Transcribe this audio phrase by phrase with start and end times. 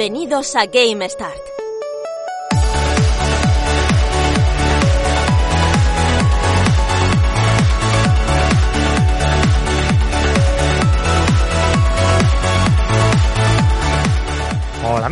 [0.00, 1.04] Bienvenidos a Game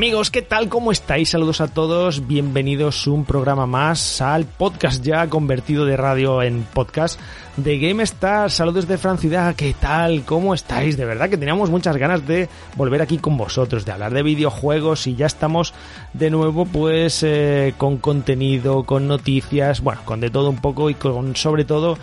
[0.09, 0.71] amigos, ¿qué tal?
[0.71, 1.29] ¿Cómo estáis?
[1.29, 7.21] Saludos a todos, bienvenidos un programa más al podcast ya convertido de radio en podcast
[7.59, 8.51] de GameStar.
[8.51, 10.23] Saludos de Francia, ¿qué tal?
[10.25, 10.97] ¿Cómo estáis?
[10.97, 15.07] De verdad que teníamos muchas ganas de volver aquí con vosotros, de hablar de videojuegos
[15.07, 15.75] y ya estamos
[16.15, 20.95] de nuevo pues eh, con contenido, con noticias, bueno, con de todo un poco y
[20.95, 21.99] con sobre todo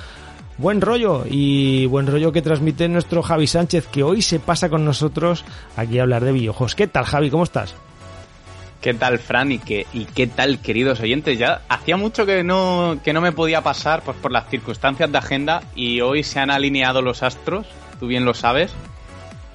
[0.60, 4.86] buen rollo y buen rollo que transmite nuestro Javi Sánchez que hoy se pasa con
[4.86, 5.44] nosotros
[5.76, 6.76] aquí a hablar de videojuegos.
[6.76, 7.32] ¿Qué tal Javi?
[7.32, 7.74] ¿Cómo estás?
[8.86, 11.40] ¿Qué tal Fran y qué, y qué tal queridos oyentes?
[11.40, 15.18] Ya hacía mucho que no, que no me podía pasar pues, por las circunstancias de
[15.18, 17.66] agenda y hoy se han alineado los astros,
[18.00, 18.72] tú bien lo sabes,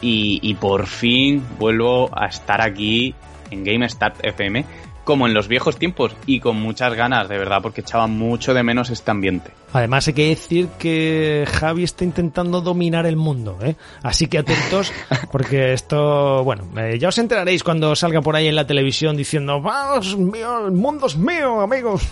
[0.03, 3.14] y, y por fin vuelvo a estar aquí
[3.53, 4.64] en GameStart FM
[5.11, 8.62] como en los viejos tiempos y con muchas ganas, de verdad, porque echaba mucho de
[8.62, 9.50] menos este ambiente.
[9.72, 13.75] Además hay que decir que Javi está intentando dominar el mundo, ¿eh?
[14.05, 14.93] Así que atentos,
[15.32, 19.60] porque esto, bueno, eh, ya os enteraréis cuando salga por ahí en la televisión diciendo,
[19.60, 22.03] vamos, mío, el mundo es mío, amigos.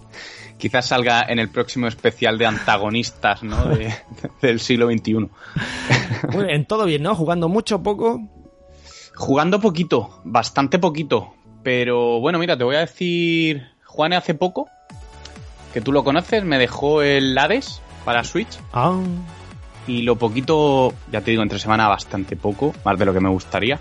[0.56, 3.66] Quizás salga en el próximo especial de antagonistas, ¿no?
[3.66, 3.94] De,
[4.40, 5.12] del siglo XXI.
[6.32, 7.14] Muy bien, todo bien, ¿no?
[7.14, 8.18] Jugando mucho poco.
[9.14, 14.68] Jugando poquito, bastante poquito, pero bueno, mira, te voy a decir, Juan hace poco,
[15.72, 18.58] que tú lo conoces, me dejó el Hades para Switch.
[18.72, 18.98] Ah.
[19.86, 23.30] Y lo poquito, ya te digo, entre semana bastante poco, más de lo que me
[23.30, 23.80] gustaría.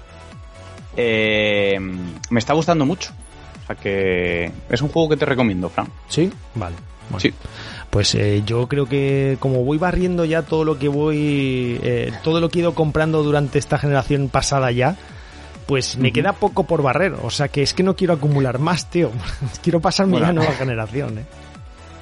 [0.98, 1.78] Eh,
[2.30, 3.12] me está gustando mucho.
[3.64, 5.88] O sea que es un juego que te recomiendo, Fran.
[6.08, 6.32] ¿Sí?
[6.56, 6.76] Vale.
[7.10, 7.20] Bueno.
[7.20, 7.34] Sí.
[7.90, 12.40] Pues eh, yo creo que como voy barriendo ya todo lo que voy, eh, todo
[12.40, 14.96] lo que he ido comprando durante esta generación pasada ya,
[15.70, 17.14] pues me queda poco por barrer.
[17.22, 19.12] O sea que es que no quiero acumular más, tío.
[19.64, 20.28] quiero pasarme Bueno.
[20.28, 21.26] a nueva generación, ¿eh?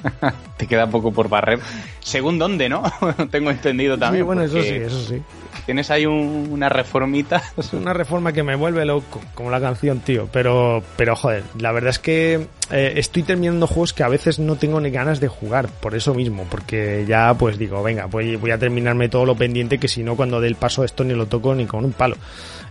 [0.57, 1.59] Te queda poco por barrer.
[1.99, 2.81] Según dónde, ¿no?
[3.31, 4.23] Tengo entendido también.
[4.23, 5.21] Sí, bueno, eso sí, eso sí.
[5.65, 7.43] Tienes ahí un- una reformita.
[7.57, 10.29] Es una reforma que me vuelve loco, como la canción, tío.
[10.31, 14.55] Pero, pero joder, la verdad es que eh, estoy terminando juegos que a veces no
[14.55, 18.51] tengo ni ganas de jugar, por eso mismo, porque ya pues digo, venga, voy, voy
[18.51, 21.25] a terminarme todo lo pendiente que si no cuando dé el paso esto ni lo
[21.25, 22.15] toco ni con un palo.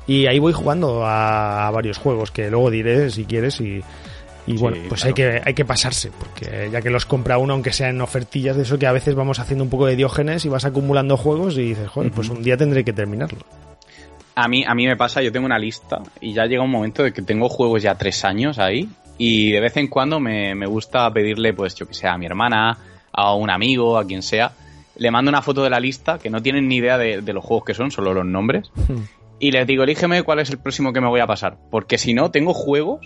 [0.06, 3.82] Y ahí voy jugando a, a varios juegos que luego diré si quieres y,
[4.46, 5.08] y Sí, bueno, pues claro.
[5.08, 8.56] hay que hay que pasarse, porque ya que los compra uno, aunque sean en ofertillas
[8.56, 11.56] de eso que a veces vamos haciendo un poco de diógenes y vas acumulando juegos
[11.58, 13.40] y dices, joder, pues un día tendré que terminarlo.
[14.36, 17.02] A mí, a mí me pasa, yo tengo una lista y ya llega un momento
[17.02, 18.88] de que tengo juegos ya tres años ahí
[19.18, 22.26] y de vez en cuando me, me gusta pedirle, pues yo que sé, a mi
[22.26, 22.76] hermana,
[23.10, 24.52] a un amigo, a quien sea,
[24.98, 27.42] le mando una foto de la lista que no tienen ni idea de, de los
[27.44, 28.70] juegos que son, solo los nombres,
[29.38, 32.14] y les digo, elígeme cuál es el próximo que me voy a pasar, porque si
[32.14, 33.00] no, tengo juegos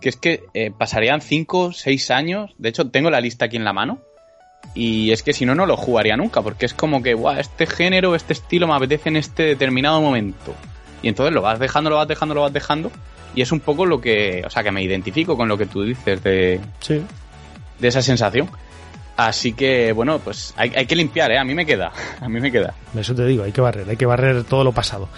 [0.00, 3.64] que es que eh, pasarían cinco, seis años, de hecho tengo la lista aquí en
[3.64, 3.98] la mano,
[4.74, 7.66] y es que si no, no lo jugaría nunca, porque es como que, guau, este
[7.66, 10.54] género, este estilo me apetece en este determinado momento.
[11.02, 12.90] Y entonces lo vas dejando, lo vas dejando, lo vas dejando.
[13.34, 15.82] Y es un poco lo que, o sea, que me identifico con lo que tú
[15.82, 17.00] dices de, Sí.
[17.78, 18.48] de esa sensación.
[19.16, 21.38] Así que, bueno, pues hay, hay que limpiar, ¿eh?
[21.38, 22.74] A mí me queda, a mí me queda.
[22.96, 25.08] Eso te digo, hay que barrer, hay que barrer todo lo pasado.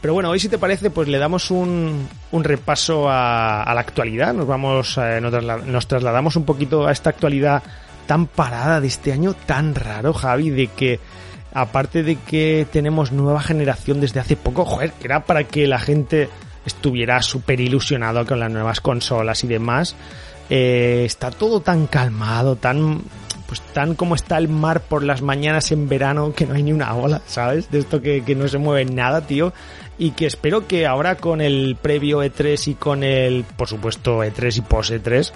[0.00, 3.80] Pero bueno, hoy si te parece, pues le damos un, un repaso a, a la
[3.80, 4.32] actualidad.
[4.32, 7.62] Nos vamos, eh, nos, trasla- nos trasladamos un poquito a esta actualidad
[8.06, 10.98] tan parada de este año tan raro, Javi, de que
[11.52, 15.78] aparte de que tenemos nueva generación desde hace poco, joder, que era para que la
[15.78, 16.28] gente
[16.64, 19.96] estuviera súper ilusionado con las nuevas consolas y demás.
[20.48, 23.02] eh, está todo tan calmado, tan
[23.46, 26.72] pues tan como está el mar por las mañanas en verano que no hay ni
[26.72, 27.68] una ola, ¿sabes?
[27.70, 29.52] De esto que, que no se mueve nada, tío.
[30.00, 34.56] Y que espero que ahora con el previo E3 y con el, por supuesto, E3
[34.56, 35.30] y post E3,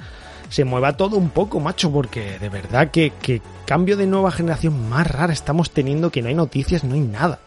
[0.48, 3.12] se mueva todo un poco, macho, porque de verdad que,
[3.66, 7.40] cambio de nueva generación más rara estamos teniendo que no hay noticias, no hay nada.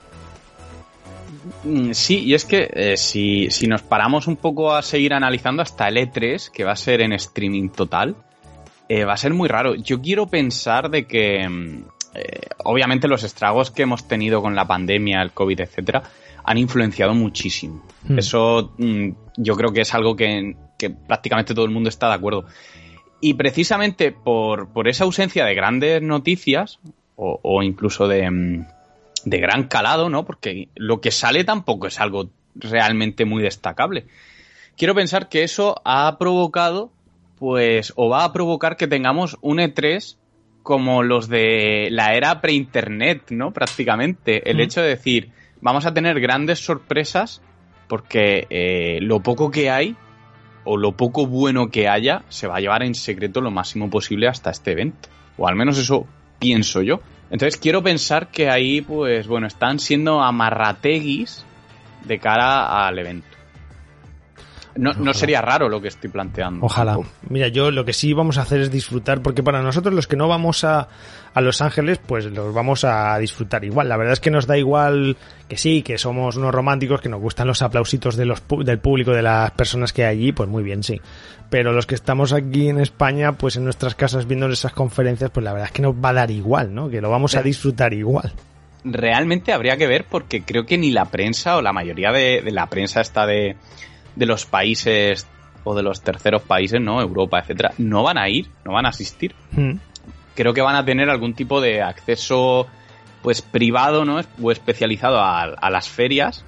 [1.63, 5.63] Mm, Sí, y es que eh, si, si nos paramos un poco a seguir analizando
[5.63, 8.15] hasta el E3, que va a ser en streaming total,
[8.89, 9.73] eh, va a ser muy raro.
[9.73, 11.83] Yo quiero pensar de que, mm,
[12.13, 16.03] eh, obviamente, los estragos que hemos tenido con la pandemia, el COVID, etcétera,
[16.47, 17.83] han influenciado muchísimo.
[18.07, 18.17] Hmm.
[18.17, 22.15] Eso mm, yo creo que es algo que, que prácticamente todo el mundo está de
[22.15, 22.45] acuerdo.
[23.19, 26.79] Y precisamente por, por esa ausencia de grandes noticias,
[27.17, 28.65] o, o incluso de, mm,
[29.25, 30.25] de gran calado, ¿no?
[30.25, 34.05] Porque lo que sale tampoco es algo realmente muy destacable.
[34.77, 36.91] Quiero pensar que eso ha provocado,
[37.39, 40.15] pues, o va a provocar que tengamos un E3
[40.63, 43.51] como los de la era pre-internet, ¿no?
[43.51, 44.49] Prácticamente.
[44.49, 44.61] El Mm.
[44.61, 45.31] hecho de decir,
[45.67, 47.41] vamos a tener grandes sorpresas
[47.89, 49.97] porque eh, lo poco que hay
[50.63, 54.29] o lo poco bueno que haya se va a llevar en secreto lo máximo posible
[54.29, 55.09] hasta este evento.
[55.37, 56.07] O al menos eso
[56.39, 57.01] pienso yo.
[57.29, 61.45] Entonces quiero pensar que ahí, pues bueno, están siendo amarrateguis
[62.05, 63.36] de cara al evento.
[64.77, 66.65] No, no, sería raro lo que estoy planteando.
[66.65, 66.97] Ojalá.
[67.29, 70.15] Mira, yo lo que sí vamos a hacer es disfrutar, porque para nosotros los que
[70.15, 70.87] no vamos a,
[71.33, 73.89] a Los Ángeles, pues los vamos a disfrutar igual.
[73.89, 77.21] La verdad es que nos da igual que sí, que somos unos románticos, que nos
[77.21, 80.63] gustan los aplausitos de los, del público, de las personas que hay allí, pues muy
[80.63, 81.01] bien, sí.
[81.49, 85.43] Pero los que estamos aquí en España, pues en nuestras casas viendo esas conferencias, pues
[85.43, 86.89] la verdad es que nos va a dar igual, ¿no?
[86.89, 88.33] Que lo vamos a disfrutar igual
[88.83, 92.51] realmente habría que ver porque creo que ni la prensa o la mayoría de, de
[92.51, 93.57] la prensa está de,
[94.17, 95.27] de los países
[95.63, 97.01] o de los terceros países, ¿no?
[97.01, 99.35] Europa, etcétera, no van a ir, no van a asistir.
[99.51, 99.73] Hmm.
[100.33, 102.67] Creo que van a tener algún tipo de acceso,
[103.21, 104.21] pues privado, ¿no?
[104.41, 106.45] O especializado a, las ferias.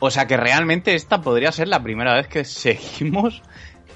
[0.00, 3.42] O sea que realmente esta podría ser la primera vez que seguimos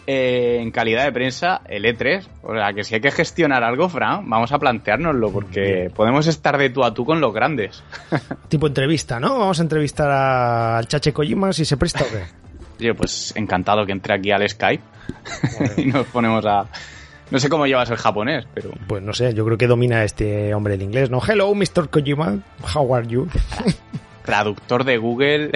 [0.07, 2.27] eh, en calidad de prensa el E3.
[2.43, 6.57] O sea que si hay que gestionar algo, Fran, vamos a planteárnoslo porque podemos estar
[6.57, 7.83] de tú a tú con los grandes.
[8.49, 9.39] tipo entrevista, ¿no?
[9.39, 12.23] Vamos a entrevistar al Chache Kojima si se presta o qué.
[12.79, 14.83] Yo, pues encantado que entre aquí al Skype
[15.77, 16.67] y nos ponemos a...
[17.31, 18.71] No sé cómo llevas el japonés, pero...
[18.87, 21.21] Pues no sé, yo creo que domina este hombre el inglés, ¿no?
[21.27, 21.89] Hello, Mr.
[21.91, 22.39] Kojima,
[22.75, 23.29] how are you?
[24.25, 25.51] Traductor de Google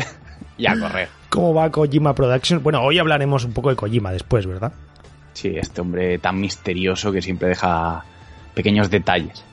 [0.56, 1.08] y a correr.
[1.28, 2.62] ¿Cómo va Kojima Productions?
[2.62, 4.72] Bueno, hoy hablaremos un poco de Kojima después, ¿verdad?
[5.32, 8.04] Sí, este hombre tan misterioso que siempre deja
[8.54, 9.44] pequeños detalles.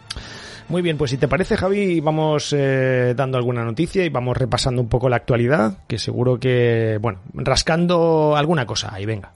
[0.70, 4.82] Muy bien, pues si te parece, Javi, vamos eh, dando alguna noticia y vamos repasando
[4.82, 9.32] un poco la actualidad, que seguro que, bueno, rascando alguna cosa ahí, venga.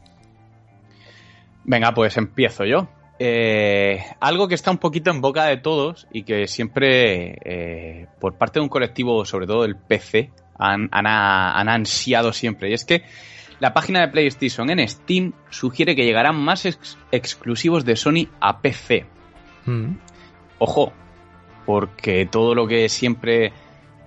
[1.64, 2.90] Venga, pues empiezo yo.
[3.18, 8.34] Eh, algo que está un poquito en boca de todos y que siempre, eh, por
[8.34, 12.72] parte de un colectivo, sobre todo el PC, han, ansiado siempre.
[12.72, 13.04] Y es que
[13.60, 16.66] la página de PlayStation en Steam sugiere que llegarán más
[17.12, 19.06] exclusivos de Sony a PC.
[19.66, 19.94] Mm.
[20.58, 20.94] Ojo,
[21.66, 23.52] porque todo lo que siempre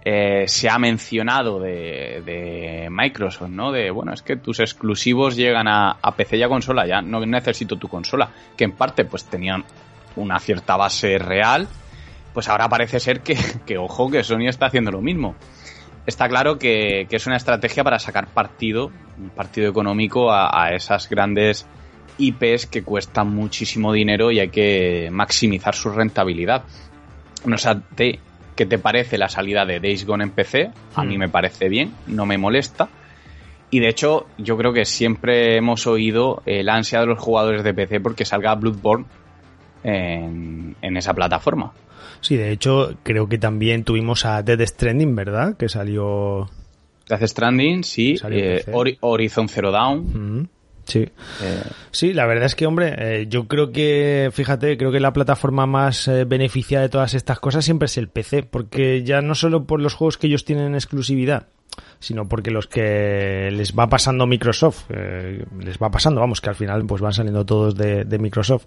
[0.07, 3.73] eh, se ha mencionado de, Microsoft, ¿no?
[3.73, 7.77] De, bueno, es que tus exclusivos llegan a, PC y a consola, ya no necesito
[7.77, 9.65] tu consola, que en parte pues tenían
[10.17, 11.67] una cierta base real,
[12.35, 15.37] pues ahora parece ser que, ojo, que Sony está haciendo lo mismo.
[16.07, 21.09] Está claro que, es una estrategia para sacar partido, un partido económico a, a esas
[21.09, 21.67] grandes
[22.19, 26.65] IPs que cuestan muchísimo dinero y hay que maximizar su rentabilidad
[27.45, 27.77] no sé
[28.55, 30.71] qué te parece la salida de Days Gone en PC.
[30.95, 31.21] A mí hmm.
[31.21, 32.89] me parece bien, no me molesta.
[33.71, 37.75] Y de hecho, yo creo que siempre hemos oído el ansia de los jugadores de
[37.75, 39.07] PC porque salga Bloodborne
[39.83, 41.73] en, esa plataforma.
[42.21, 45.57] Sí, de hecho, creo que también tuvimos a Dead Stranding, ¿verdad?
[45.57, 46.49] Que salió.
[47.09, 48.17] Death Stranding, sí.
[48.31, 48.65] Eh,
[49.01, 50.05] Horizon Zero Dawn.
[50.05, 50.49] Hmm.
[50.85, 51.01] Sí.
[51.01, 55.13] Eh, sí, la verdad es que, hombre, eh, yo creo que, fíjate, creo que la
[55.13, 59.35] plataforma más eh, beneficiada de todas estas cosas siempre es el PC, porque ya no
[59.35, 61.49] solo por los juegos que ellos tienen exclusividad,
[61.99, 66.85] sino porque los que les va pasando Microsoft, les va pasando, vamos, que al final
[66.87, 68.67] pues van saliendo todos de, de Microsoft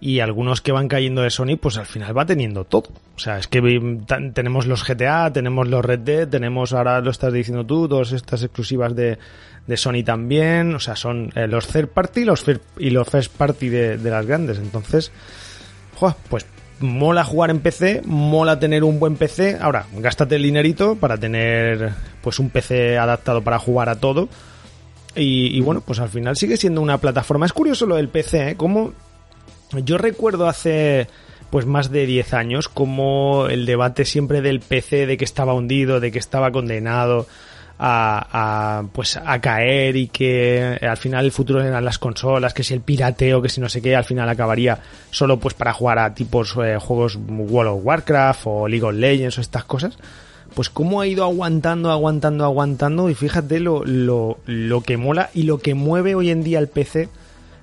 [0.00, 2.90] y algunos que van cayendo de Sony, pues al final va teniendo todo.
[3.16, 3.60] O sea, es que
[4.34, 8.42] tenemos los GTA, tenemos los Red Dead, tenemos ahora lo estás diciendo tú, todas estas
[8.42, 9.18] exclusivas de,
[9.66, 12.44] de Sony también, o sea, son eh, los third party los
[12.78, 14.58] y los first party de, de las grandes.
[14.58, 15.10] Entonces,
[16.28, 16.46] pues
[16.80, 19.58] mola jugar en PC, mola tener un buen PC.
[19.60, 21.92] Ahora, gástate el dinerito para tener
[22.22, 24.28] pues un PC adaptado para jugar a todo.
[25.16, 27.46] Y, bueno, pues al final sigue siendo una plataforma.
[27.46, 28.56] Es curioso lo del PC, ¿eh?
[28.56, 28.92] Como
[29.84, 31.06] yo recuerdo hace
[31.50, 36.00] pues más de 10 años como el debate siempre del PC de que estaba hundido,
[36.00, 37.28] de que estaba condenado,
[37.78, 42.74] a, pues a caer y que al final el futuro eran las consolas, que si
[42.74, 44.78] el pirateo, que si no sé qué, al final acabaría
[45.10, 49.38] solo pues para jugar a tipos eh, juegos World of Warcraft o League of Legends
[49.38, 49.98] o estas cosas.
[50.54, 55.42] Pues cómo ha ido aguantando, aguantando, aguantando y fíjate lo, lo, lo que mola y
[55.42, 57.08] lo que mueve hoy en día el PC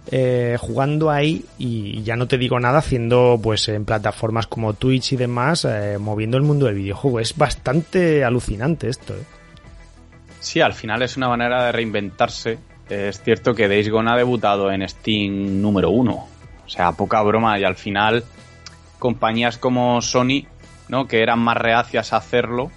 [0.08, 5.13] eh, jugando ahí y ya no te digo nada haciendo pues en plataformas como Twitch
[5.13, 7.22] y demás eh, moviendo el mundo del videojuego.
[7.22, 9.13] Es bastante alucinante esto.
[9.13, 9.41] ¿eh?
[10.42, 12.58] Sí, al final es una manera de reinventarse.
[12.90, 16.28] Es cierto que Days Gone ha debutado en Steam número uno.
[16.66, 17.60] O sea, poca broma.
[17.60, 18.26] Y al final,
[18.98, 20.46] compañías como Sony,
[20.90, 21.08] ¿no?
[21.08, 22.72] que eran más reacias a hacerlo,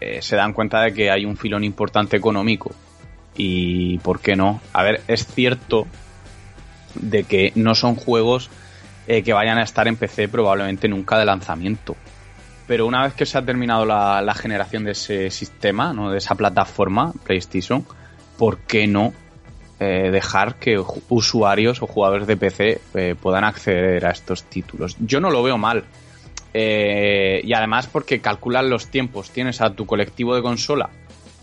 [0.00, 2.70] eh, se dan cuenta de que hay un filón importante económico.
[3.34, 4.60] Y ¿por qué no?
[4.74, 5.86] A ver, es cierto
[6.94, 8.50] de que no son juegos
[9.06, 11.96] eh, que vayan a estar en PC probablemente nunca de lanzamiento.
[12.68, 16.10] Pero una vez que se ha terminado la, generación de ese sistema, ¿no?
[16.10, 17.84] de esa plataforma PlayStation,
[18.36, 19.14] ¿por qué no
[19.80, 24.96] eh, dejar que usuarios o jugadores de PC eh, puedan acceder a estos títulos?
[25.00, 25.84] Yo no lo veo mal.
[26.52, 29.30] Eh, y además porque calculan los tiempos.
[29.30, 30.90] Tienes a tu colectivo de consola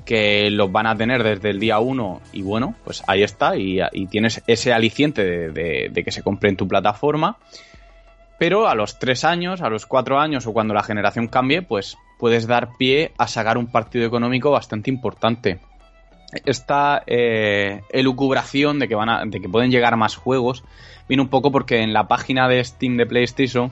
[0.06, 3.80] que los van a tener desde el día 1 y bueno, pues ahí está y,
[4.12, 7.38] tienes ese aliciente de, de, que se compre en tu plataforma
[8.38, 11.98] pero a los tres años, a los cuatro años o cuando la generación cambie, pues
[12.20, 15.60] puedes dar pie a sacar un partido económico bastante importante.
[16.46, 20.64] Esta eh, elucubración de que, van a, de que pueden llegar más juegos
[21.08, 23.72] viene un poco porque en la página de Steam de PlayStation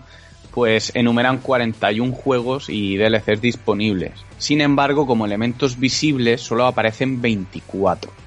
[0.54, 4.14] pues enumeran 41 juegos y DLCs disponibles.
[4.38, 8.23] Sin embargo, como elementos visibles solo aparecen 24.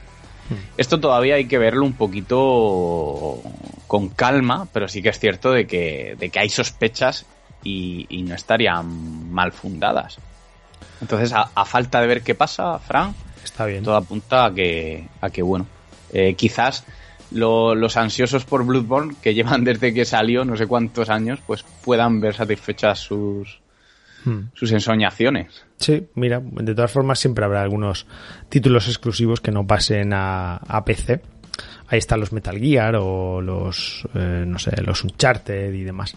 [0.48, 0.54] Hmm.
[0.76, 3.42] Esto todavía hay que verlo un poquito
[3.86, 7.26] con calma, pero sí que es cierto de que, de que hay sospechas
[7.62, 10.18] y, no estarían mal fundadas.
[11.00, 13.84] Entonces, a, falta de ver qué pasa, Fran, está bien.
[13.84, 15.66] Todo apunta a que, a que bueno,
[16.12, 16.84] eh, quizás
[17.30, 22.20] los ansiosos por Bloodborne, que llevan desde que salió no sé cuántos años, pues puedan
[22.20, 23.60] ver satisfechas sus,
[24.26, 24.48] Hmm.
[24.54, 25.64] sus ensoñaciones.
[25.78, 28.08] Sí, mira, de todas formas siempre habrá algunos
[28.48, 31.20] títulos exclusivos que no pasen a, PC.
[31.86, 36.16] Ahí están los Metal Gear o los, eh, no sé, los Uncharted y demás.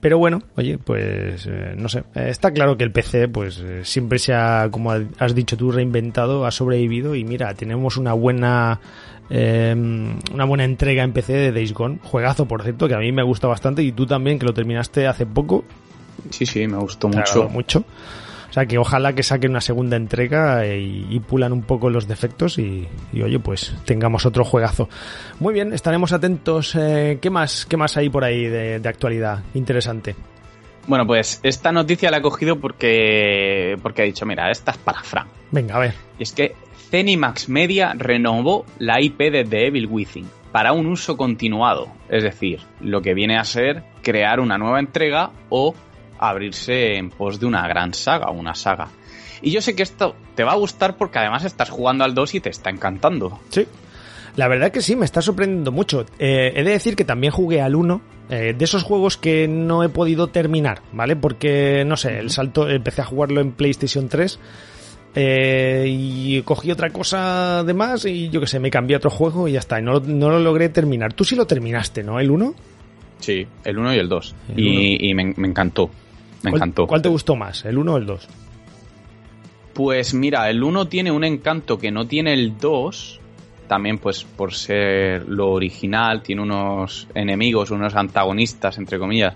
[0.00, 4.20] Pero bueno, oye, pues eh, no sé, eh, está claro que el PC pues siempre
[4.20, 8.78] se ha, como has dicho tú, reinventado, ha sobrevivido y mira, tenemos una buena
[9.30, 13.10] em, una buena entrega en PC de Days Gone, juegazo por cierto, que a mí
[13.10, 15.64] me gusta bastante y tú también que lo terminaste hace poco
[16.30, 17.48] Sí, sí, me gustó mucho.
[17.48, 17.84] mucho.
[18.48, 22.58] O sea que ojalá que saquen una segunda entrega y, pulan un poco los defectos
[22.58, 24.88] y, oye, pues tengamos otro juegazo.
[25.38, 26.74] Muy bien, estaremos atentos.
[26.74, 30.16] Eh, ¿qué, más, ¿Qué más hay por ahí de, actualidad interesante?
[30.86, 35.02] Bueno, pues esta noticia la he cogido porque, porque ha dicho, mira, esta es para
[35.02, 35.28] Fran.
[35.50, 35.94] Venga, a ver.
[36.18, 36.54] Y es que
[36.90, 41.88] Zenimax Media renovó la IP de The Evil Within para un uso continuado.
[42.08, 45.74] Es decir, lo que viene a ser crear una nueva entrega o
[46.18, 48.88] abrirse en pos de una gran saga, una saga.
[49.40, 52.34] Y yo sé que esto te va a gustar porque además estás jugando al 2
[52.34, 53.38] y te está encantando.
[53.50, 53.66] Sí.
[54.36, 56.06] La verdad que sí, me está sorprendiendo mucho.
[56.18, 59.82] Eh, he de decir que también jugué al 1, eh, de esos juegos que no
[59.82, 61.16] he podido terminar, ¿vale?
[61.16, 64.38] Porque, no sé, el salto, empecé a jugarlo en PlayStation 3
[65.14, 69.10] eh, y cogí otra cosa de más y yo qué sé, me cambié a otro
[69.10, 71.14] juego y ya está, y no, no lo logré terminar.
[71.14, 72.20] Tú sí lo terminaste, ¿no?
[72.20, 72.54] ¿El 1?
[73.18, 74.34] Sí, el 1 y el 2.
[74.56, 75.90] Y, me, encantó.
[76.42, 76.86] Me encantó.
[76.86, 78.28] ¿Cuál te gustó más, el 1 o el 2?
[79.74, 83.20] Pues mira, el 1 tiene un encanto que no tiene el 2.
[83.68, 89.34] También, pues, por ser lo original, tiene unos enemigos, unos antagonistas, entre comillas,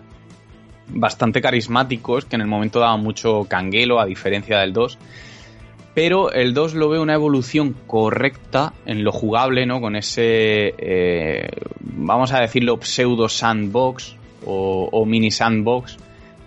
[0.88, 4.98] bastante carismáticos, que en el momento daban mucho canguelo, a diferencia del 2.
[5.94, 9.82] Pero el 2 lo veo una evolución correcta en lo jugable, ¿no?
[9.82, 11.48] Con ese, eh,
[11.80, 14.16] vamos a decirlo, pseudo sandbox
[14.46, 15.98] o, o mini sandbox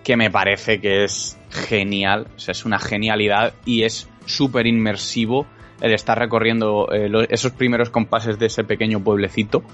[0.06, 5.48] que me parece que es genial, o sea, es una genialidad y es súper inmersivo
[5.80, 9.64] el estar recorriendo eh, esos primeros compases de ese pequeño pueblecito,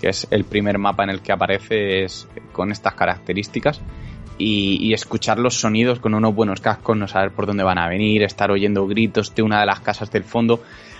[0.00, 3.80] que es el primer mapa en el que aparece es, con estas características,
[4.38, 8.22] y, escuchar los sonidos con unos buenos cascos, no saber por dónde van a venir,
[8.22, 10.54] estar oyendo gritos de una de las casas del fondo.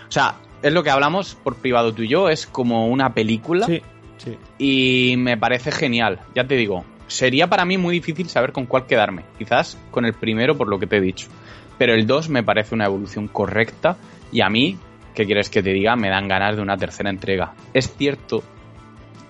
[0.08, 3.66] O sea, es lo que hablamos por privado tú y yo, es como una película.
[3.66, 3.82] Sí,
[4.18, 4.36] sí.
[4.58, 8.86] Y me parece genial, ya te digo, sería para mí muy difícil saber con cuál
[8.86, 9.24] quedarme.
[9.36, 11.28] Quizás con el primero por lo que te he dicho.
[11.76, 13.96] Pero el 2 me parece una evolución correcta
[14.32, 14.78] y a mí,
[15.14, 15.96] ¿qué quieres que te diga?
[15.96, 17.54] Me dan ganas de una tercera entrega.
[17.74, 18.42] Es cierto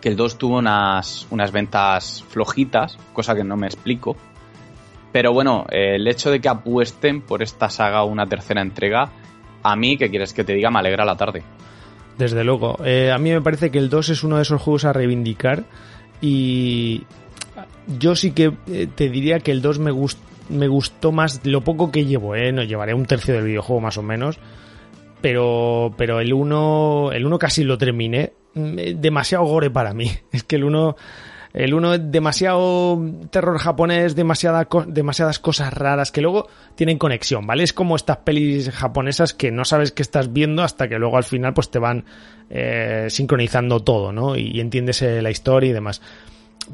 [0.00, 4.16] que el 2 tuvo unas, unas ventas flojitas, cosa que no me explico.
[5.12, 9.10] Pero bueno, el hecho de que apuesten por esta saga una tercera entrega,
[9.62, 10.70] a mí, ¿qué quieres que te diga?
[10.70, 11.42] Me alegra la tarde.
[12.16, 12.78] Desde luego.
[12.84, 15.64] Eh, a mí me parece que el 2 es uno de esos juegos a reivindicar
[16.20, 17.04] y,
[17.98, 19.90] yo sí que eh, te diría que el 2 me,
[20.68, 22.52] gustó más lo poco que llevo, ¿eh?
[22.52, 24.38] No llevaré un tercio del videojuego más o menos.
[25.20, 28.32] Pero, pero el 1 el uno casi lo terminé.
[28.54, 30.10] Mm, eh, demasiado gore para mí.
[30.32, 30.96] Es que el 1
[31.52, 32.96] el uno es demasiado
[33.30, 36.46] terror japonés, demasiada, demasiadas cosas raras que luego
[36.76, 37.64] tienen conexión, ¿vale?
[37.64, 41.24] Es como estas pelis japonesas que no sabes qué estás viendo hasta que luego al
[41.24, 42.04] final pues te van
[42.50, 44.36] eh, sincronizando todo, ¿no?
[44.36, 46.00] Y, entiendes la historia y demás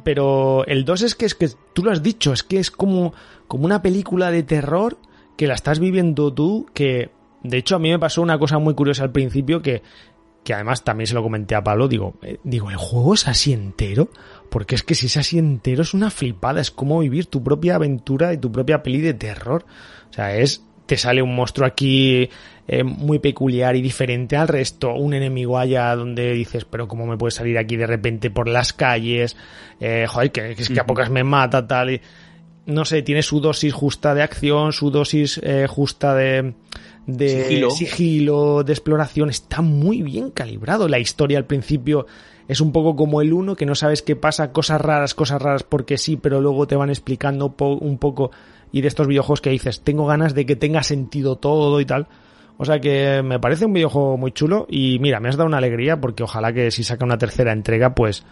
[0.05, 3.15] pero el 2 es que es que tú lo has dicho, es que es como,
[3.49, 4.99] como una película de terror
[5.37, 7.11] que la estás viviendo tú, que
[7.43, 9.83] de hecho a mí me pasó una cosa muy curiosa al principio que
[10.47, 13.53] que además también se lo comenté a Pablo, digo, eh, digo, ¿el juego es así
[13.53, 14.11] entero?
[14.49, 17.75] Porque es que si es así entero es una flipada, es como vivir tu propia
[17.75, 19.67] aventura y tu propia peli de terror.
[20.09, 22.31] O sea, es, te sale un monstruo aquí
[22.69, 27.17] eh, muy peculiar y diferente al resto, un enemigo allá donde dices, pero cómo me
[27.17, 29.37] puede salir aquí de repente por las calles,
[29.81, 32.01] eh, joder, que, es que a pocas me mata, tal, y,
[32.67, 36.55] no sé, tiene su dosis justa de acción, su dosis eh, justa de,
[37.07, 37.71] de Sigilo.
[37.71, 40.89] sigilo, de exploración, está muy bien calibrado.
[40.89, 42.07] La historia al principio
[42.49, 45.63] es un poco como el uno, que no sabes qué pasa, cosas raras, cosas raras
[45.63, 48.33] porque sí, pero luego te van explicando po- un poco
[48.73, 52.09] y de estos videojuegos que dices, tengo ganas de que tenga sentido todo y tal.
[52.59, 55.59] O sea que me parece un videojuego muy chulo y mira, me has dado una
[55.59, 58.25] alegría porque ojalá que si saca una tercera entrega pues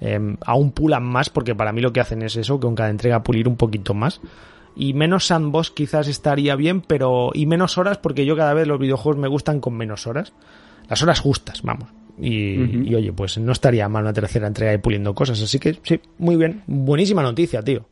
[0.00, 2.90] eh, aún pulan más porque para mí lo que hacen es eso, que con cada
[2.90, 4.20] entrega pulir un poquito más.
[4.74, 8.78] Y menos sandbox quizás estaría bien, pero y menos horas porque yo cada vez los
[8.78, 10.32] videojuegos me gustan con menos horas.
[10.88, 11.88] Las horas justas, vamos.
[12.18, 15.40] Y, y, oye, pues no estaría mal una tercera entrega y puliendo cosas.
[15.42, 16.62] Así que sí, muy bien.
[16.66, 17.86] Buenísima noticia, tío.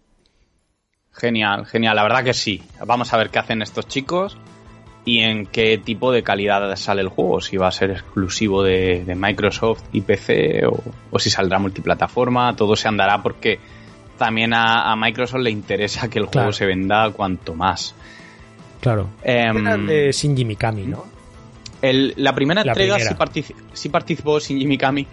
[1.13, 2.63] Genial, genial, la verdad que sí.
[2.87, 4.37] Vamos a ver qué hacen estos chicos
[5.05, 7.41] y en qué tipo de calidad sale el juego.
[7.41, 10.79] Si va a ser exclusivo de, de Microsoft y PC o,
[11.11, 12.55] o si saldrá multiplataforma.
[12.55, 13.59] Todo se andará porque
[14.19, 16.47] también a, a Microsoft le interesa que el Claro.
[16.47, 17.95] juego se venda cuanto más.
[18.81, 19.09] Claro.
[19.23, 21.05] Era de Shinji Mikami, ¿no?
[21.83, 23.27] El- la primera La entrega primera.
[23.33, 25.07] Sí, sí participó Shinji Mikami.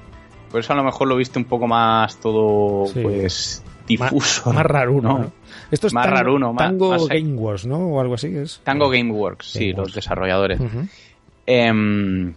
[0.52, 3.00] Por eso a lo mejor lo viste un poco más todo, Sí.
[3.02, 4.52] pues, difuso.
[4.54, 5.19] más raruno, ¿no?
[5.19, 5.32] ¿no?
[5.72, 7.78] Esto es Más Tango, raruno, más- Tango más- Game Wars, ¿no?
[7.80, 8.60] O algo así es.
[8.64, 9.78] Tango Gameworks, sí, Gameworks.
[9.90, 10.60] los desarrolladores.
[11.46, 12.34] Em,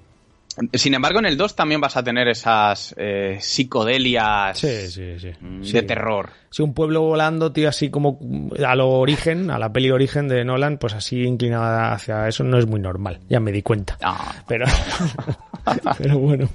[0.74, 5.30] sin embargo, en el 2 también vas a tener esas eh, psicodelias Sí, sí, sí.
[5.40, 5.72] mm, Sí.
[5.72, 6.30] de terror.
[6.50, 8.18] Sí, un pueblo volando, tío, así como
[8.64, 12.58] a lo origen, a la peli origen de Nolan, pues así inclinada hacia eso no
[12.58, 13.96] es muy normal, ya me di cuenta.
[14.02, 14.66] Ah, Pero,
[15.98, 16.48] pero bueno,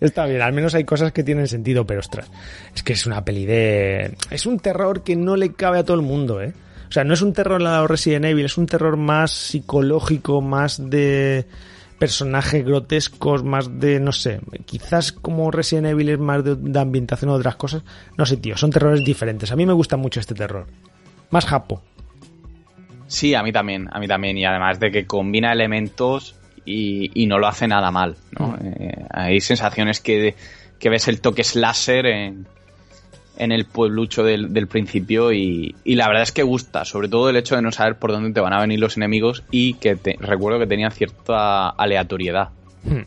[0.00, 2.30] está bien, al menos hay cosas que tienen sentido, pero ostras,
[2.74, 4.16] es que es una peli de...
[4.30, 6.52] Es un terror que no le cabe a todo el mundo, ¿eh?
[6.88, 10.88] O sea, no es un terror la Resident Evil, es un terror más psicológico, más
[10.88, 11.46] de
[11.98, 17.30] personajes grotescos, más de, no sé, quizás como Resident Evil es más de, de ambientación
[17.30, 17.82] o otras cosas.
[18.16, 19.50] No sé, tío, son terrores diferentes.
[19.50, 20.66] A mí me gusta mucho este terror.
[21.30, 21.82] Más japo.
[23.08, 24.38] sí, a mí también, a mí también.
[24.38, 26.36] Y además de que combina elementos
[26.66, 28.16] y, y no lo hace nada mal.
[28.38, 28.48] ¿no?
[28.48, 28.56] Mm.
[28.66, 30.34] Eh, hay sensaciones que,
[30.78, 32.46] que ves el toque slasher en,
[33.38, 37.30] en el pueblucho del, del principio y, y la verdad es que gusta, sobre todo
[37.30, 39.96] el hecho de no saber por dónde te van a venir los enemigos y que
[39.96, 42.50] te- recuerdo que tenían cierta aleatoriedad.
[42.84, 43.02] Hmm.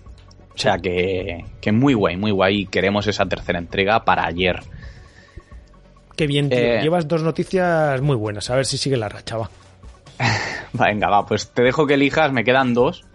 [0.56, 2.62] O sea que, que muy guay, muy guay.
[2.62, 4.60] y Queremos esa tercera entrega para ayer.
[6.18, 6.58] Qué bien, tío.
[6.60, 6.80] Eh.
[6.82, 8.50] Llevas dos noticias muy buenas.
[8.50, 9.50] A ver si sigue la racha, va.
[10.74, 13.06] Venga, va, pues te dejo que elijas, me quedan dos.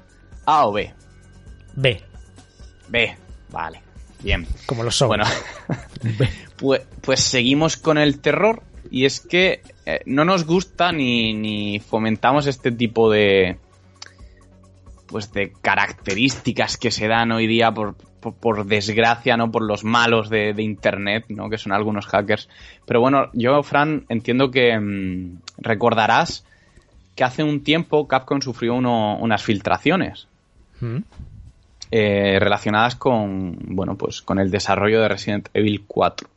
[0.46, 0.92] A o B.
[1.76, 2.00] B,
[2.88, 3.16] B,
[3.50, 3.80] vale.
[4.22, 4.46] Bien.
[4.66, 5.09] como los son.
[5.09, 5.24] Bueno,
[6.57, 8.62] pues, pues seguimos con el terror.
[8.90, 13.59] Y es que eh, no nos gusta ni, ni fomentamos este tipo de.
[15.07, 19.50] Pues de características que se dan hoy día por, por, por desgracia, ¿no?
[19.50, 21.48] Por los malos de, de internet, ¿no?
[21.50, 22.48] Que son algunos hackers.
[22.87, 26.44] Pero bueno, yo, Fran, entiendo que mm, recordarás
[27.14, 30.26] que hace un tiempo Capcom sufrió uno- unas filtraciones
[30.80, 30.98] Mm.
[31.90, 36.28] eh, relacionadas con, bueno, pues con el desarrollo de Resident Evil 4.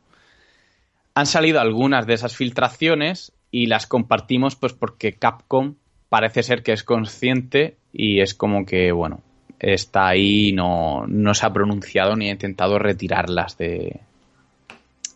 [1.14, 5.74] Han salido algunas de esas filtraciones y las compartimos pues porque Capcom
[6.08, 9.20] parece ser que es consciente y es como que, bueno,
[9.58, 14.00] está ahí y no, no se ha pronunciado ni ha intentado retirarlas de,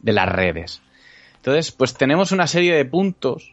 [0.01, 0.83] de las redes.
[1.37, 3.53] Entonces, pues tenemos una serie de puntos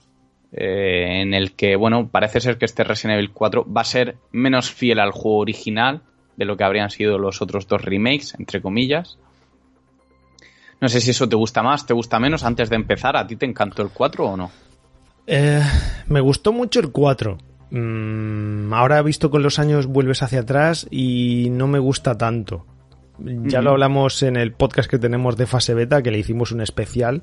[0.51, 4.17] eh, en el que, bueno, parece ser que este Resident Evil 4 va a ser
[4.31, 6.01] menos fiel al juego original
[6.38, 9.17] de lo que habrían sido los otros dos remakes, entre comillas.
[10.81, 12.43] No sé si eso te gusta más, te gusta menos.
[12.43, 14.51] Antes de empezar, ¿a ti te encantó el 4 o no?
[15.27, 15.62] Eh,
[16.07, 17.38] me gustó mucho el 4.
[17.71, 22.65] Mm, ahora visto con los años vuelves hacia atrás y no me gusta tanto.
[23.19, 26.62] Ya lo hablamos en el podcast que tenemos de fase beta, que le hicimos un
[26.62, 27.21] especial.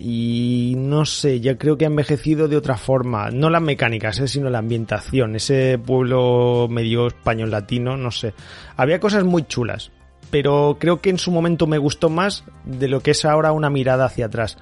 [0.00, 3.30] Y no sé, ya creo que ha envejecido de otra forma.
[3.30, 5.34] No las mecánicas, eh, sino la ambientación.
[5.34, 8.32] Ese pueblo medio español latino, no sé.
[8.76, 9.90] Había cosas muy chulas.
[10.30, 13.70] Pero creo que en su momento me gustó más de lo que es ahora una
[13.70, 14.56] mirada hacia atrás.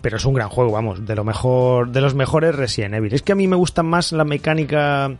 [0.00, 3.14] Pero es un gran juego, vamos, de lo mejor, de los mejores Resident Evil.
[3.14, 5.18] Es que a mí me gusta más la mecánica.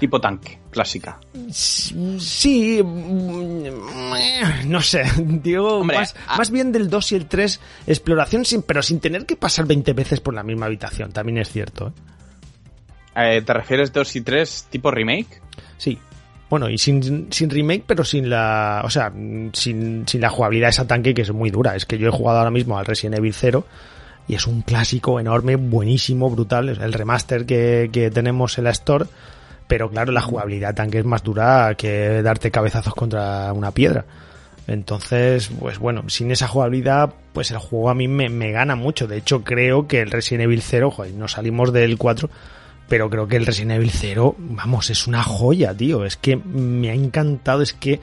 [0.00, 1.20] Tipo tanque, clásica.
[1.52, 7.60] Sí, mm, no sé, digo, Hombre, más, a- más bien del 2 y el 3,
[7.86, 11.50] exploración, sin, pero sin tener que pasar 20 veces por la misma habitación, también es
[11.50, 11.92] cierto.
[13.14, 13.36] ¿eh?
[13.36, 15.42] Eh, ¿Te refieres 2 y 3 tipo remake?
[15.76, 15.98] Sí,
[16.48, 18.82] Bueno, y sin, sin remake, pero sin la.
[18.84, 19.12] O sea,
[19.52, 21.76] sin, sin la jugabilidad esa tanque que es muy dura.
[21.76, 23.66] Es que yo he jugado ahora mismo al Resident Evil 0
[24.28, 26.68] y es un clásico enorme, buenísimo, brutal.
[26.70, 29.06] Es el remaster que, que tenemos en la Store.
[29.70, 34.04] Pero claro, la jugabilidad tanque es más dura que darte cabezazos contra una piedra.
[34.66, 39.06] Entonces, pues bueno, sin esa jugabilidad, pues el juego a mí me, me gana mucho.
[39.06, 42.28] De hecho, creo que el Resident Evil 0, joder, no salimos del 4,
[42.88, 46.04] pero creo que el Resident Evil 0, vamos, es una joya, tío.
[46.04, 48.00] Es que me ha encantado, es que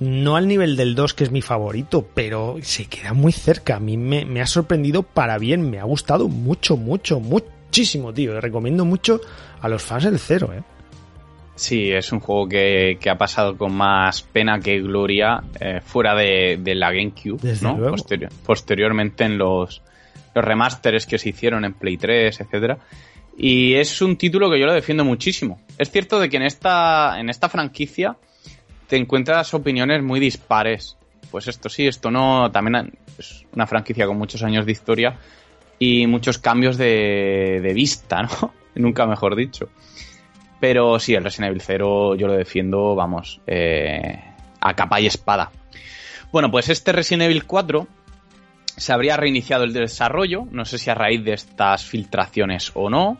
[0.00, 3.76] no al nivel del 2, que es mi favorito, pero se queda muy cerca.
[3.76, 8.40] A mí me, me ha sorprendido para bien, me ha gustado mucho, mucho, muchísimo, tío.
[8.40, 9.20] Recomiendo mucho
[9.60, 10.62] a los fans del 0, eh.
[11.54, 16.14] Sí, es un juego que, que ha pasado con más pena que gloria eh, fuera
[16.14, 17.76] de, de, la GameCube, Desde ¿no?
[17.76, 17.96] luego.
[18.44, 19.82] Posteriormente en los,
[20.34, 22.78] los remasters que se hicieron en Play 3, etcétera.
[23.36, 25.60] Y es un título que yo lo defiendo muchísimo.
[25.78, 28.16] Es cierto de que en esta, en esta franquicia
[28.88, 30.96] te encuentras opiniones muy dispares.
[31.30, 32.50] Pues esto sí, esto no.
[32.50, 35.16] También es una franquicia con muchos años de historia
[35.78, 38.52] y muchos cambios de, de vista, ¿no?
[38.74, 39.68] Nunca mejor dicho.
[40.62, 44.22] Pero sí, el Resident Evil 0 yo lo defiendo, vamos, eh,
[44.60, 45.50] a capa y espada.
[46.30, 47.88] Bueno, pues este Resident Evil 4
[48.76, 53.18] se habría reiniciado el desarrollo, no sé si a raíz de estas filtraciones o no,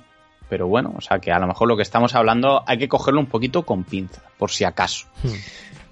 [0.48, 3.18] pero bueno, o sea que a lo mejor lo que estamos hablando hay que cogerlo
[3.18, 5.08] un poquito con pinza, por si acaso.
[5.24, 5.34] Hmm.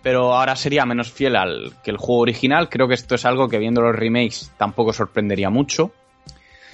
[0.05, 3.49] Pero ahora sería menos fiel al que el juego original, creo que esto es algo
[3.49, 5.91] que viendo los remakes tampoco sorprendería mucho.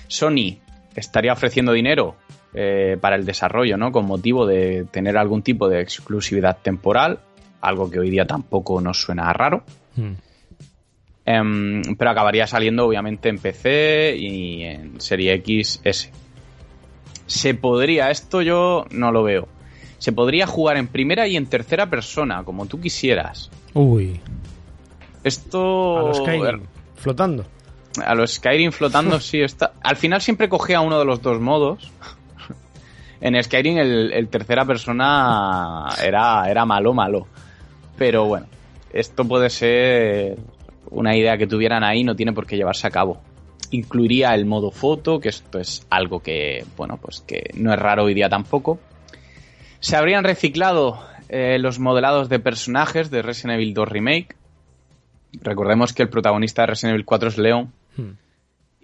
[0.06, 0.58] Sony
[0.94, 2.16] estaría ofreciendo dinero
[2.58, 3.92] eh, para el desarrollo, ¿no?
[3.92, 7.20] Con motivo de tener algún tipo de exclusividad temporal,
[7.60, 9.62] algo que hoy día tampoco nos suena raro.
[9.94, 10.14] Hmm.
[11.26, 16.10] Em, pero acabaría saliendo obviamente en PC y en Serie XS.
[17.26, 19.48] Se podría, esto yo no lo veo.
[19.98, 23.50] Se podría jugar en primera y en tercera persona, como tú quisieras.
[23.74, 24.18] Uy,
[25.24, 25.98] Esto.
[25.98, 26.62] a los Skyrim,
[26.94, 27.44] flotando.
[28.02, 29.42] A los Skyrim flotando, sí.
[29.42, 29.72] Está...
[29.82, 31.92] Al final siempre cogía uno de los dos modos.
[33.20, 37.26] En Skyrim el, tercera persona era, era malo, malo.
[37.96, 38.46] Pero bueno,
[38.92, 40.36] esto puede ser
[40.90, 43.20] una idea que tuvieran ahí, no tiene por qué llevarse a cabo.
[43.70, 48.04] Incluiría el modo foto, que esto es algo que, bueno, pues que no es raro
[48.04, 48.78] hoy día tampoco.
[49.80, 54.36] Se habrían reciclado eh, los modelados de personajes de Resident Evil 2 Remake.
[55.42, 58.12] Recordemos que el protagonista de Resident Evil 4 es Leon Hmm.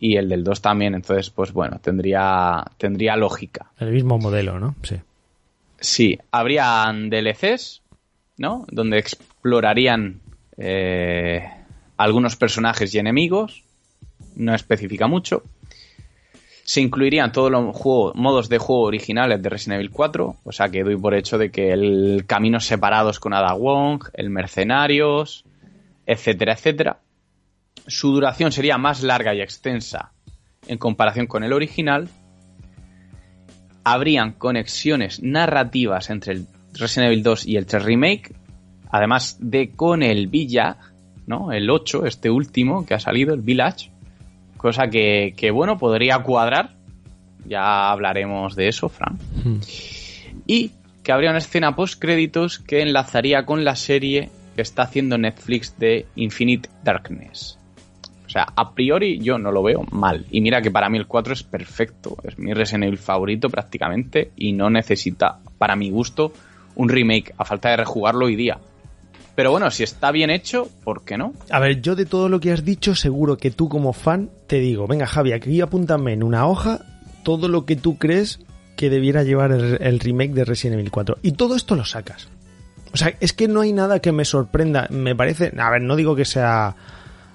[0.05, 3.71] Y el del 2 también, entonces pues bueno, tendría, tendría lógica.
[3.79, 4.75] El mismo modelo, ¿no?
[4.83, 4.97] Sí.
[5.79, 7.83] Sí, habrían DLCs,
[8.37, 8.67] ¿no?
[8.73, 10.19] Donde explorarían
[10.57, 11.49] eh,
[11.97, 13.63] algunos personajes y enemigos,
[14.35, 15.45] no especifica mucho.
[16.65, 20.69] Se incluirían todos los juego- modos de juego originales de Resident Evil 4, o sea
[20.69, 25.45] que doy por hecho de que el Caminos Separados con Ada Wong, el Mercenarios,
[26.07, 26.99] etcétera, etcétera.
[27.87, 30.13] Su duración sería más larga y extensa
[30.67, 32.09] en comparación con el original.
[33.85, 38.35] Habrían conexiones narrativas entre el Resident Evil 2 y el 3 Remake,
[38.91, 40.79] además de con el Village,
[41.27, 41.53] ¿no?
[41.53, 43.91] El 8, este último que ha salido, el Village,
[44.57, 46.77] cosa que, que bueno, podría cuadrar.
[47.45, 49.19] Ya hablaremos de eso, Fran.
[49.45, 49.61] Hmm.
[50.47, 50.71] Y
[51.03, 55.77] que habría una escena post créditos que enlazaría con la serie que está haciendo Netflix
[55.79, 57.59] de Infinite Darkness.
[58.33, 60.25] Sea, a priori yo no lo veo mal.
[60.31, 62.17] Y mira que para mí el 4 es perfecto.
[62.25, 64.31] Es mi Resident Evil favorito prácticamente.
[64.37, 66.33] Y no necesita, para mi gusto,
[66.77, 67.35] un remake.
[67.37, 68.59] A falta de rejugarlo hoy día.
[69.35, 71.35] Pero bueno, si está bien hecho, ¿por qué no?
[71.51, 74.61] A ver, yo de todo lo que has dicho, seguro que tú como fan te
[74.61, 76.81] digo, venga Javi, aquí apúntame en una hoja
[77.25, 78.41] todo lo que tú crees
[78.77, 81.19] que debiera llevar el, el remake de Resident Evil 4.
[81.21, 82.29] Y todo esto lo sacas.
[82.95, 84.87] O sea, es que no hay nada que me sorprenda.
[84.91, 86.77] Me parece, a ver, no digo que sea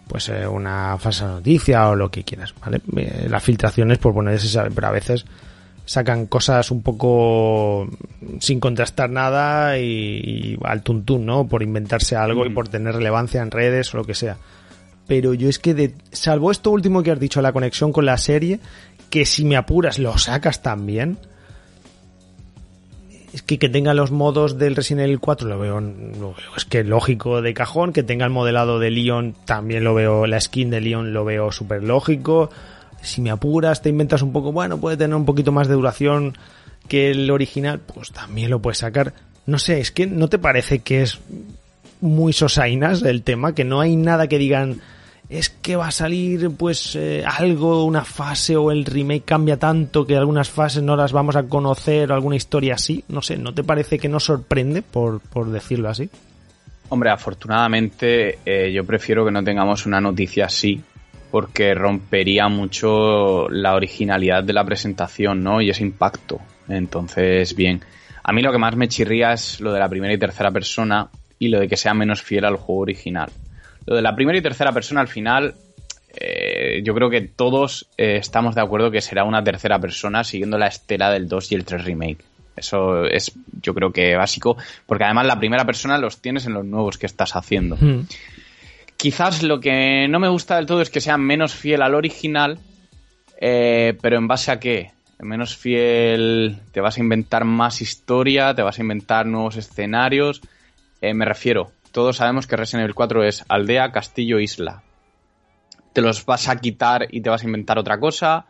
[0.08, 2.82] pues eh, una falsa noticia o lo que quieras, ¿vale?
[2.96, 5.26] Eh, las filtraciones, pues bueno, ya se sabe, pero a veces
[5.86, 7.88] sacan cosas un poco
[8.40, 11.48] sin contrastar nada y, y al tuntún, ¿no?
[11.48, 12.54] Por inventarse algo y Mm.
[12.54, 14.38] por tener relevancia en redes o lo que sea.
[15.08, 18.18] Pero yo es que, de, salvo esto último que has dicho, la conexión con la
[18.18, 18.60] serie,
[19.10, 21.18] que si me apuras lo sacas también.
[23.38, 26.84] Es que que tenga los modos del Resident Evil 4 lo veo, lo es que
[26.84, 30.82] lógico de cajón, que tenga el modelado de Leon también lo veo, la skin de
[30.82, 32.50] Leon lo veo súper lógico.
[33.04, 36.36] Si me apuras, te inventas un poco, bueno, puede tener un poquito más de duración
[36.88, 39.14] que el original, pues también lo puedes sacar.
[39.46, 41.20] No sé, es que no te parece que es
[42.02, 44.82] muy sosainas el tema, que no hay nada que digan
[45.30, 50.06] es que va a salir pues eh, algo, una fase o el remake cambia tanto
[50.06, 53.04] que algunas fases no las vamos a conocer o alguna historia así.
[53.10, 56.10] No sé, ¿no te parece que nos sorprende, por, por decirlo así?
[56.90, 60.82] Hombre, afortunadamente eh, yo prefiero que no tengamos una noticia así
[61.30, 65.62] porque rompería mucho la originalidad de la presentación, ¿no?
[65.62, 66.40] Y ese impacto.
[66.70, 67.82] Entonces, bien.
[68.24, 71.10] A mí lo que más me chirría es lo de la primera y tercera persona
[71.38, 73.30] y lo de que sea menos fiel al juego original.
[73.88, 75.56] Lo de la primera y tercera persona al final,
[76.14, 80.58] eh, yo creo que todos eh, estamos de acuerdo que será una tercera persona siguiendo
[80.58, 82.24] la estela del 2 y el 3 remake.
[82.58, 86.66] Eso es, yo creo que básico, porque además la primera persona los tienes en los
[86.66, 87.78] nuevos que estás haciendo.
[87.80, 88.02] Hmm.
[88.98, 92.60] Quizás lo que no me gusta del todo es que sea menos fiel al original,
[93.40, 94.92] eh, pero en base a qué?
[95.20, 100.42] Menos fiel, te vas a inventar más historia, te vas a inventar nuevos escenarios.
[101.00, 104.84] Eh, me refiero, todos sabemos que Resident Evil 4 es aldea, castillo, isla.
[105.94, 108.46] Te los vas a quitar y te vas a inventar otra cosa.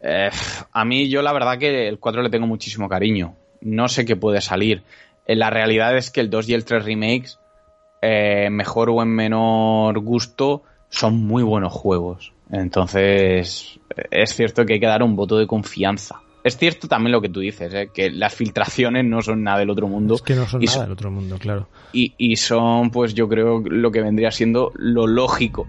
[0.00, 0.28] Eh,
[0.72, 3.36] a mí yo la verdad que el 4 le tengo muchísimo cariño.
[3.60, 4.82] No sé qué puede salir.
[5.24, 7.38] la realidad es que el 2 y el 3 remakes
[8.02, 12.32] eh, mejor o en menor gusto, son muy buenos juegos.
[12.50, 13.78] Entonces,
[14.10, 16.23] es cierto que hay que dar un voto de confianza.
[16.44, 17.88] Es cierto también lo que tú dices, ¿eh?
[17.92, 20.16] que las filtraciones no son nada del otro mundo.
[20.16, 21.68] Es que no son nada del otro mundo, claro.
[21.94, 25.66] Y, y, son, pues yo creo, lo que vendría siendo lo lógico.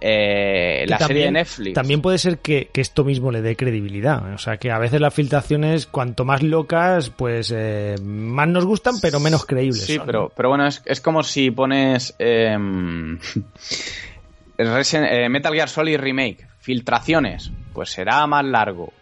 [0.00, 1.74] Eh, la serie de Netflix.
[1.74, 4.34] También puede ser que, esto mismo le dé credibilidad.
[4.34, 8.96] O sea, que a veces las filtraciones, cuanto más locas, pues eh, más nos gustan,
[9.00, 9.84] pero menos creíbles.
[9.84, 13.16] Sí, pero, pero bueno, es, es como si pones em,
[14.58, 18.92] eh, Metal Gear Solid Remake, filtraciones, pues será más largo.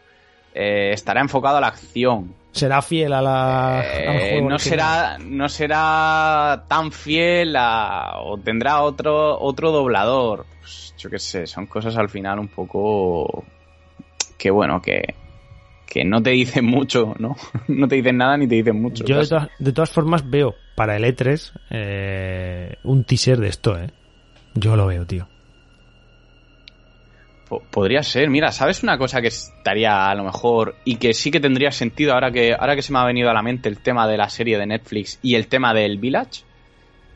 [0.57, 2.35] Estará enfocado a la acción.
[2.53, 3.85] Será fiel a la.
[4.43, 10.47] no será, no será tan fiel a, o tendrá otro, otro doblador
[10.99, 13.45] yo qué sé, son cosas al final un poco
[14.39, 15.15] que bueno, que,
[15.87, 17.37] que no te dicen mucho, ¿no?
[17.69, 19.05] no te dicen nada ni te dicen mucho.
[19.05, 23.91] Yo de todas, formas veo para el E3 eh, un teaser de esto, ¿eh?
[24.55, 25.29] Yo lo veo, tío.
[27.71, 31.41] Podría ser, mira, ¿sabes una cosa que estaría a lo mejor y que sí que
[31.41, 34.09] tendría sentido ahora que, ahora que se me ha venido a la mente el tema
[34.09, 36.43] de la serie de Netflix y el tema del Village?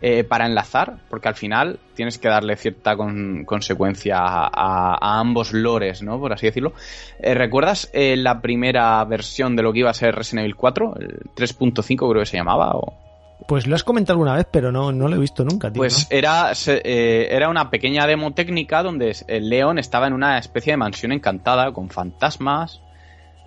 [0.03, 6.19] Eh, para enlazar, porque al final tienes que darle cierta consecuencia a, ambos lores, ¿no?
[6.19, 6.73] Por así decirlo.
[7.19, 10.95] Eh, ¿Recuerdas eh, la primera versión de lo que iba a ser Resident Evil 4?
[11.01, 12.71] El 3.5 creo que se llamaba.
[12.77, 13.10] O...
[13.47, 15.81] Pues lo has comentado alguna vez, pero no, no lo he visto nunca, tío.
[15.81, 16.53] Pues era,
[16.85, 21.73] era una pequeña demo técnica donde el León estaba en una especie de mansión encantada
[21.73, 22.81] con fantasmas.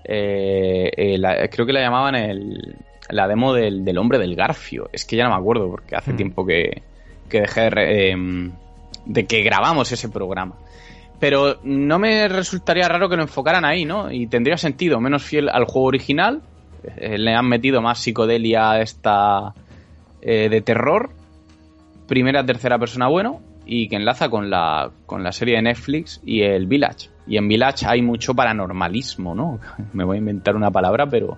[0.04, 2.76] creo que la llamaban el,
[3.10, 4.90] la demo del, hombre del Garfio.
[4.92, 6.18] Es que ya no me acuerdo porque hace hmm.
[6.18, 6.84] tiempo que,
[7.30, 8.52] dejé de, em,
[9.06, 10.56] de que grabamos ese programa.
[11.20, 14.12] Pero no me resultaría raro que lo enfocaran ahí, ¿no?
[14.12, 16.42] Y tendría sentido, menos fiel al juego original.
[16.98, 19.54] Eh, le han metido más psicodelia a esta
[20.26, 21.10] eh, de terror.
[22.08, 23.42] Primera, tercera persona bueno.
[23.66, 27.10] Y que enlaza con la, con la serie de Netflix y el Village.
[27.28, 29.60] Y en Village hay mucho paranormalismo, ¿no?
[29.94, 31.38] Me voy a inventar una palabra, pero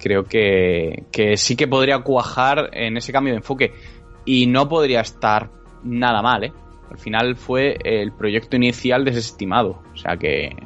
[0.00, 1.04] creo que,
[1.36, 3.72] sí que podría cuajar en ese cambio de enfoque.
[4.24, 5.50] Y no podría estar
[5.84, 6.52] nada mal, ¿eh?
[6.90, 9.82] Al final fue el proyecto inicial desestimado.
[9.92, 10.56] O sea que.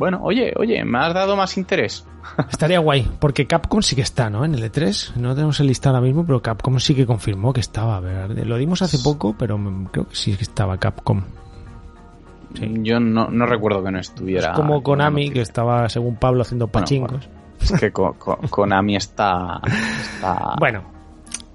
[0.00, 2.06] Bueno, oye, oye, me has dado más interés.
[2.50, 4.46] Estaría guay, porque Capcom sí que está, ¿no?
[4.46, 5.16] En el E3.
[5.16, 8.00] No tenemos el listado ahora mismo, pero Capcom sí que confirmó que estaba.
[8.00, 8.34] ¿verdad?
[8.46, 9.60] Lo dimos hace poco, pero
[9.92, 11.22] creo que sí que estaba Capcom.
[12.54, 14.52] Yo no, recuerdo que no estuviera.
[14.52, 17.28] Es como Konami, que estaba, según Pablo, haciendo pachincos.
[17.60, 19.60] Es que Konami está,
[20.58, 20.82] Bueno,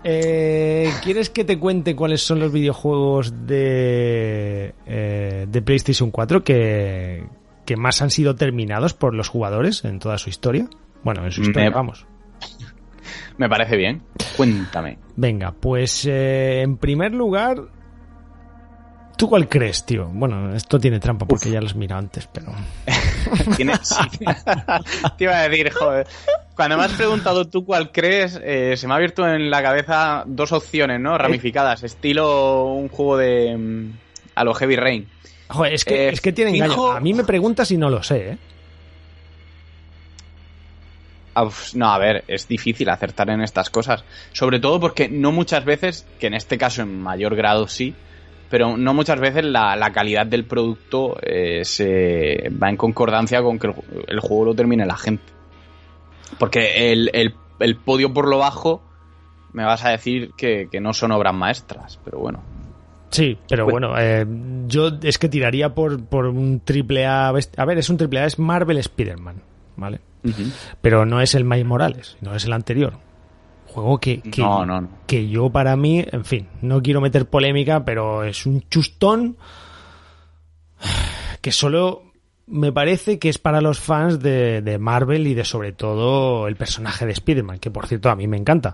[0.03, 7.23] eh, ¿Quieres que te cuente cuáles son los videojuegos de, eh, de PlayStation 4 que,
[7.65, 10.67] que, más han sido terminados por los jugadores en toda su historia?
[11.04, 12.06] Bueno, en su historia, vamos.
[13.38, 14.01] Me parece bien.
[14.38, 14.97] Cuéntame.
[15.15, 17.58] Venga, pues eh, en primer lugar,
[19.17, 20.10] ¿Tú cuál crees, tío?
[20.12, 22.54] Bueno, esto tiene trampa porque ya lo has mirado antes, pero.
[23.56, 23.73] ¿Tiene?
[25.17, 26.08] Te iba a decir, joder.
[26.54, 30.23] Cuando me has preguntado tú cuál crees, eh, se me ha abierto en la cabeza
[30.25, 31.17] dos opciones, ¿no?
[31.17, 33.56] Ramificadas, estilo un juego de.
[33.58, 33.91] Mm,
[34.36, 35.08] a lo Heavy Rain.
[35.49, 36.91] Joder, es que, eh, es que tiene engaño.
[36.91, 38.38] A mí me preguntas y no lo sé, ¿eh?
[41.73, 44.03] No, a ver, es difícil acertar en estas cosas.
[44.31, 47.93] Sobre todo porque no muchas veces, que en este caso en mayor grado sí,
[48.49, 53.73] pero no muchas veces la, calidad del producto eh, se va en concordancia con que
[54.08, 55.25] el, juego lo termine la gente.
[56.39, 57.36] Porque el,
[57.84, 58.81] podio por lo bajo
[59.51, 62.41] me vas a decir que, no son obras maestras, pero bueno.
[63.15, 64.25] Sí, pero bueno, eh,
[64.67, 67.30] yo es que tiraría por, por un triple A.
[67.30, 69.41] A ver, es un triple A, es Marvel Spider-Man,
[69.78, 70.01] ¿vale?
[70.82, 72.97] Pero no es el Miles Morales, no es el anterior.
[73.67, 74.43] Juego que, que,
[75.08, 79.38] que yo para mí, en fin, no quiero meter polémica, pero es un chustón
[81.41, 82.04] que solo
[82.47, 86.55] me parece que es para los fans de, de, Marvel y de sobre todo el
[86.55, 88.73] personaje de Spider-Man, que por cierto a mí me encanta.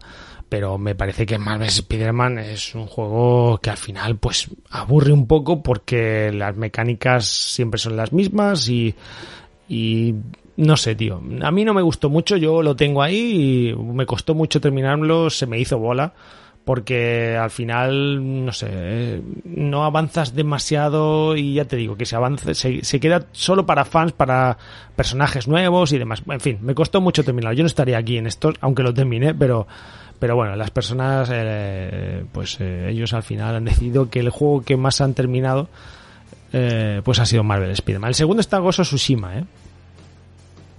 [0.49, 5.25] Pero me parece que Marvel Spider-Man es un juego que al final pues aburre un
[5.25, 8.93] poco porque las mecánicas siempre son las mismas y,
[9.69, 10.15] y
[10.57, 11.21] no sé, tío.
[11.41, 15.29] A mí no me gustó mucho, yo lo tengo ahí y me costó mucho terminarlo,
[15.29, 16.13] se me hizo bola
[16.65, 22.53] porque al final, no sé, no avanzas demasiado y ya te digo que se avanza,
[22.53, 24.57] se, queda solo para fans, para
[24.95, 26.21] personajes nuevos y demás.
[26.27, 27.55] En fin, me costó mucho terminar.
[27.55, 29.67] Yo no estaría aquí en esto, aunque lo terminé, pero,
[30.19, 34.61] pero bueno, las personas, eh, pues eh, ellos al final han decidido que el juego
[34.61, 35.67] que más han terminado,
[36.53, 38.09] eh, pues ha sido Marvel Spider-Man.
[38.09, 39.43] El segundo está Gozo Tsushima, ¿eh?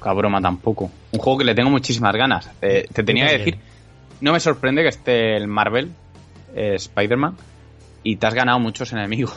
[0.00, 0.90] Cabroma tampoco.
[1.10, 2.50] Un juego que le tengo muchísimas ganas.
[2.60, 3.71] te tenía que decir
[4.22, 5.90] no me sorprende que esté el Marvel,
[6.54, 7.37] eh, Spider-Man,
[8.04, 9.37] y te has ganado muchos enemigos.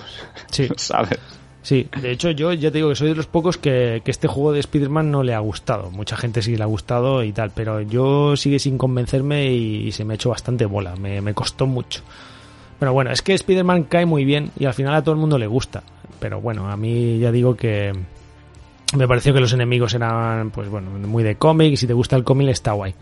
[0.52, 0.69] Sí.
[0.78, 1.19] ¿Sabes?
[1.63, 4.54] Sí, de hecho yo ya te digo que soy de los pocos que, este juego
[4.54, 5.89] de Spider-Man no le ha gustado.
[5.89, 10.06] Mucha gente sí le ha gustado y tal, pero yo sigue sin convencerme y, se
[10.06, 10.95] me ha hecho bastante bola.
[10.95, 12.04] Me, me costó mucho.
[12.78, 15.39] Pero bueno, es que Spider-Man cae muy bien y al final a todo el mundo
[15.39, 15.82] le gusta.
[16.19, 17.91] Pero bueno, a mí ya digo que
[18.95, 22.15] me pareció que los enemigos eran, pues bueno, muy de cómic y si te gusta
[22.15, 22.93] el cómic está guay.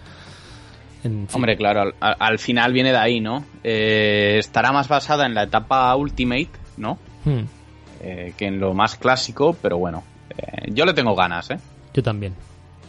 [1.34, 3.46] Hombre, claro, al, final viene de ahí, ¿no?
[3.64, 6.98] Eh, estará más basada en la etapa Ultimate, ¿no?
[7.26, 7.44] Hmm.
[8.02, 11.58] Eh, que en lo más clásico, pero bueno, eh, yo le tengo ganas, ¿eh?
[11.94, 12.34] Yo también.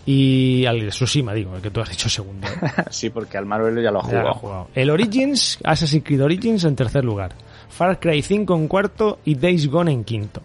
[0.07, 2.46] Y al Tsushima, digo, el que tú has dicho segundo.
[2.90, 4.68] sí, porque al Marvel ya lo ha jugado.
[4.74, 7.33] El Origins, Assassin's Creed Origins en tercer lugar.
[7.68, 10.42] Far Cry 5 en cuarto y Days Gone en quinto.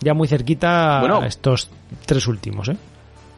[0.00, 1.70] Ya muy cerquita estos
[2.06, 2.76] tres últimos, ¿eh?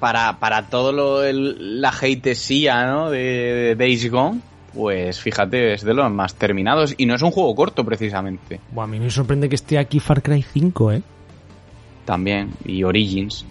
[0.01, 3.11] Para, para todo lo, el, la hatesía ¿no?
[3.11, 4.41] de, Days Gone,
[4.75, 8.61] pues fíjate, es de los más terminados y no es un juego corto precisamente.
[8.77, 11.03] a mí me sorprende que esté aquí Far Cry 5, ¿eh?
[12.05, 13.45] También, y Origins.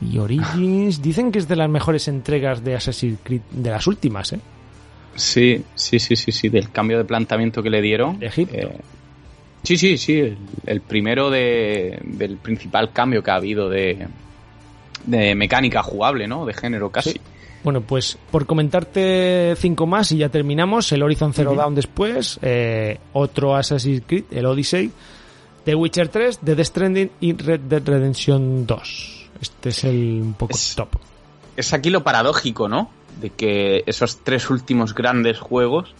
[0.00, 4.32] Y Origins, dicen que es de las mejores entregas de Assassin's Creed, de las últimas,
[4.34, 4.40] ¿eh?
[5.16, 8.18] Sí, sí, sí, sí, sí, del cambio de planteamiento que le dieron.
[8.18, 8.56] De Egipto.
[8.56, 8.80] Eh,
[9.62, 10.36] sí, sí, sí,
[10.66, 14.08] el, primero de, del principal cambio que ha habido de,
[15.06, 16.46] de mecánica jugable, ¿no?
[16.46, 17.20] De género casi.
[17.62, 20.92] Bueno, pues por comentarte cinco más y ya terminamos.
[20.92, 24.92] El Horizon Zero Dawn después, eh, otro Assassin's Creed, el Odyssey,
[25.64, 29.30] The Witcher 3, The Death Stranding y Red Dead Redemption 2.
[29.40, 30.88] Este es el un poco top.
[31.56, 32.90] Es aquí lo paradójico, ¿no?
[33.20, 35.94] De que esos tres últimos grandes juegos,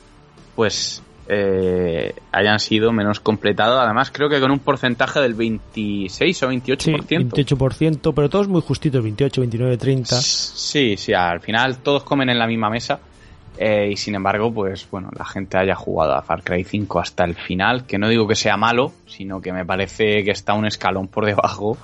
[0.57, 3.81] pues eh, hayan sido menos completados.
[3.83, 6.79] Además, creo que con un porcentaje del 26 o 28%.
[6.79, 10.17] Sí, 28%, pero todos muy justitos, 28, 29, 30.
[10.17, 13.01] Sí, sí, al final todos comen en la misma mesa.
[13.57, 17.25] Eh, y sin embargo, pues bueno, la gente haya jugado a Far Cry 5 hasta
[17.25, 20.67] el final, que no digo que sea malo, sino que me parece que está un
[20.67, 21.79] escalón por debajo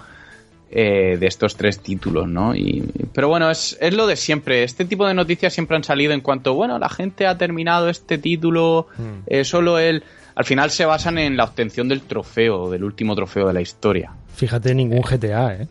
[0.73, 2.55] eh, de estos tres títulos, ¿no?
[2.55, 4.63] Y, pero bueno, es, es, lo de siempre.
[4.63, 8.19] Este tipo de noticias siempre han salido en cuanto, bueno, la gente ha terminado este
[8.19, 9.23] título, hmm.
[9.27, 10.05] eh, solo él.
[10.37, 14.13] Al final se basan en la obtención del trofeo, del último trofeo de la historia.
[14.33, 15.69] Fíjate, ningún GTA, ¿eh?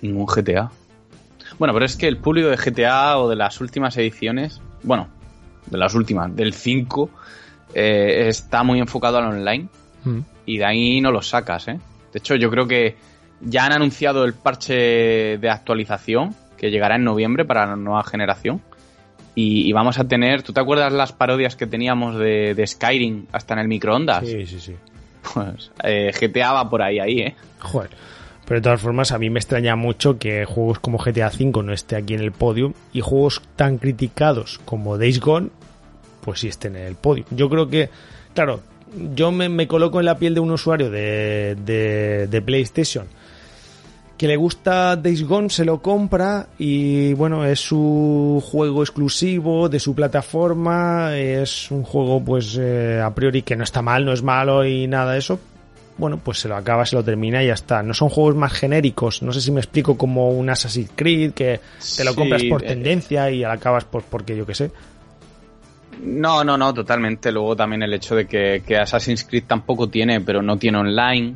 [0.00, 0.70] Ningún GTA.
[1.58, 5.08] Bueno, pero es que el público de GTA o de las últimas ediciones, bueno,
[5.66, 7.10] de las últimas, del 5,
[7.74, 9.68] eh, está muy enfocado al online.
[10.04, 10.20] Hmm.
[10.46, 11.80] Y de ahí no lo sacas, ¿eh?
[12.12, 12.96] De hecho, yo creo que
[13.44, 18.60] ya han anunciado el parche de actualización que llegará en noviembre para la nueva generación.
[19.34, 23.60] Y, vamos a tener, ¿tú te acuerdas las parodias que teníamos de, Skyrim hasta en
[23.60, 24.26] el microondas?
[24.26, 24.76] Sí, sí, sí.
[25.34, 27.36] Pues eh, GTA va por ahí, ahí, ¿eh?
[27.60, 27.90] Joder.
[28.44, 31.72] Pero de todas formas, a mí me extraña mucho que juegos como GTA V no
[31.72, 35.48] esté aquí en el podio y juegos tan criticados como Days Gone,
[36.20, 37.24] pues sí estén en el podio.
[37.30, 37.88] Yo creo que,
[38.34, 38.60] claro,
[39.14, 41.56] yo me, coloco en la piel de un usuario de,
[42.28, 43.06] de PlayStation
[44.22, 49.80] que le gusta Days Gone se lo compra y bueno, es su juego exclusivo de
[49.80, 54.22] su plataforma, es un juego pues eh, a priori que no está mal, no es
[54.22, 55.40] malo y nada de eso.
[55.98, 57.82] Bueno, pues se lo acaba, se lo termina y ya está.
[57.82, 61.58] No son juegos más genéricos, no sé si me explico como un Assassin's Creed que
[61.96, 64.70] te lo compras por eh, tendencia y acabas por porque yo que sé.
[66.00, 67.32] No, no, no, totalmente.
[67.32, 71.34] Luego también el hecho de que, que Assassin's Creed tampoco tiene, pero no tiene online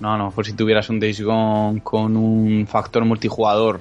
[0.00, 3.80] no, no, por si tuvieras un Days Gone con un factor multijugador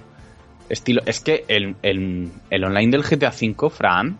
[0.70, 1.01] estilo.
[1.05, 4.18] Es que el, el, el online del GTA V, Fran,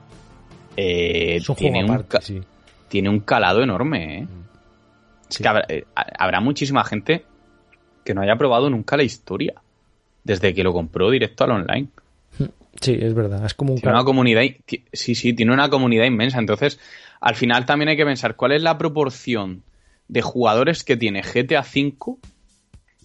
[0.78, 2.06] eh, tiene un
[2.88, 4.28] tiene un calado enorme, ¿eh?
[5.30, 7.24] que eh, habrá, muchísima gente
[8.04, 9.54] que no haya probado nunca la historia
[10.24, 11.88] desde que lo compró directo al online.
[12.80, 13.46] Sí, es verdad.
[13.46, 14.44] Es como un una comunidad.
[14.94, 16.40] Sí, sí, tiene una comunidad inmensa.
[16.40, 16.80] Entonces,
[17.20, 19.62] al final también hay que pensar cuál es la proporción
[20.12, 22.18] de jugadores que tiene GTA V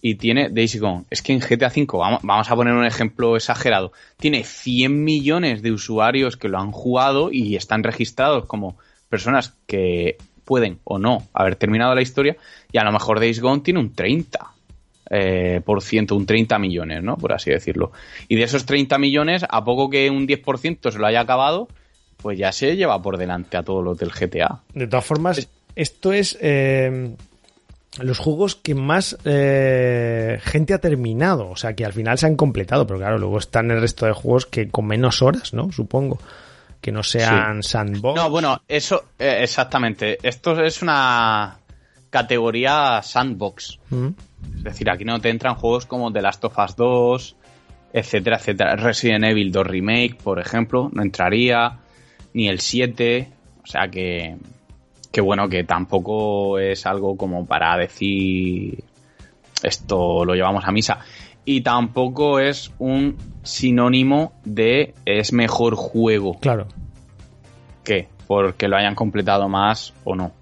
[0.01, 1.05] y tiene Daisy Gone.
[1.09, 5.61] Es que en GTA V, vamos, vamos, a poner un ejemplo exagerado, tiene 100 millones
[5.61, 8.77] de usuarios que lo han jugado y están registrados como
[9.09, 12.35] personas que pueden o no haber terminado la historia
[12.71, 14.51] y a lo mejor Days Gone tiene un 30
[15.09, 17.15] eh, por ciento, un 30 millones, ¿no?
[17.15, 17.93] Por así decirlo.
[18.27, 21.69] Y de esos 30 millones, a poco que un 10% se lo haya acabado,
[22.17, 24.61] pues ya se lleva por delante a todos los del GTA.
[24.73, 25.47] De todas formas,
[25.77, 27.15] esto es eh,
[27.99, 32.35] los juegos que más eh, gente ha terminado, o sea, que al final se han
[32.35, 35.71] completado, pero claro, luego están el resto de juegos que con menos horas, ¿no?
[35.71, 36.19] Supongo
[36.81, 38.15] que no sean sandbox.
[38.15, 40.17] No, bueno, eso, eh, exactamente.
[40.27, 41.59] Esto es una
[42.09, 43.79] categoría sandbox.
[43.89, 44.07] Mm.
[44.57, 47.35] Es decir, aquí no te entran juegos como The Last of Us 2,
[47.93, 48.75] etcétera, etcétera.
[48.75, 51.79] Resident Evil 2 Remake, por ejemplo, no entraría.
[52.33, 53.31] Ni el 7.
[53.63, 54.37] O sea que.
[55.17, 58.83] Que bueno, que tampoco es algo como para decir.
[59.63, 60.99] Esto lo llevamos a misa
[61.43, 66.37] y tampoco es un sinónimo de es mejor juego.
[66.39, 66.67] Claro.
[67.83, 70.33] Que porque lo hayan completado más o no.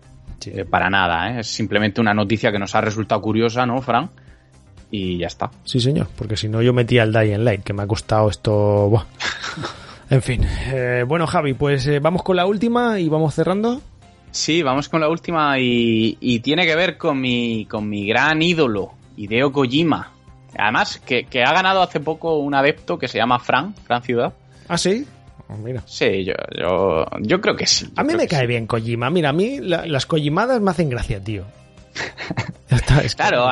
[0.46, 1.40] Eh, para nada, ¿eh?
[1.40, 4.10] es simplemente una noticia que nos ha resultado curiosa, ¿no, Fran?
[4.92, 5.52] Y ya está.
[5.64, 9.06] Sí, señor, porque si no yo metía el Dying Light, que me ha costado esto...
[10.10, 10.46] en fin.
[10.68, 13.82] Eh, bueno, Javi, pues vamos con la última y vamos cerrando.
[14.36, 18.42] Sí, vamos con la última y, y tiene que ver con mi, con mi gran
[18.42, 20.12] ídolo, Hideo Kojima.
[20.58, 24.34] Además, que, ha ganado hace poco un adepto que se llama Fran, Fran Ciudad.
[24.68, 25.08] ¿Ah, sí?
[25.48, 25.84] Oh, mira.
[25.86, 27.90] Sí, yo, yo, yo, creo que sí.
[27.96, 29.10] A mí me cae bien Kojima.
[29.10, 31.46] Mira, a mí las Kojimadas me hacen gracia, tío.
[33.16, 33.48] claro,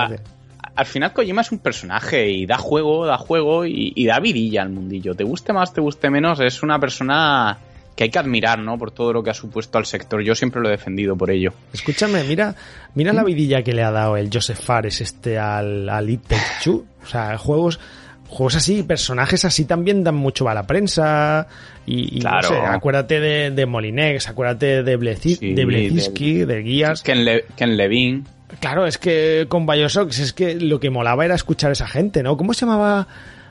[0.76, 4.64] al final Kojima es un personaje y da juego, da juego y, y da vidilla
[4.64, 5.16] al mundillo.
[5.16, 7.58] Te guste más, te guste menos, es una persona
[7.96, 8.78] que hay que admirar, ¿no?
[8.78, 10.22] Por todo lo que ha supuesto al sector.
[10.24, 11.54] Yo siempre lo he defendido por ello.
[11.74, 12.56] Escúchame, mira,
[12.96, 16.22] mira la vidilla que le ha dado el Joseph Fares este al, al It
[16.66, 17.80] O sea, juegos,
[18.28, 21.48] juegos así, personajes así también dan mucho a la prensa.
[21.86, 22.50] Y, claro.
[22.50, 27.04] no sé, acuérdate de, de Molinex, acuérdate de, Bleci, de Blezinski, de Guías.
[27.04, 28.26] Ken, Levin.
[28.60, 32.24] Claro, es que con Bioshock, es que lo que molaba era escuchar a esa gente,
[32.24, 32.38] ¿no?
[32.38, 33.08] ¿Cómo se llamaba?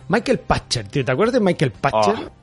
[0.08, 1.04] Michael Patcher, tío.
[1.04, 2.14] ¿Te acuerdas de Michael Patcher?
[2.14, 2.41] Oh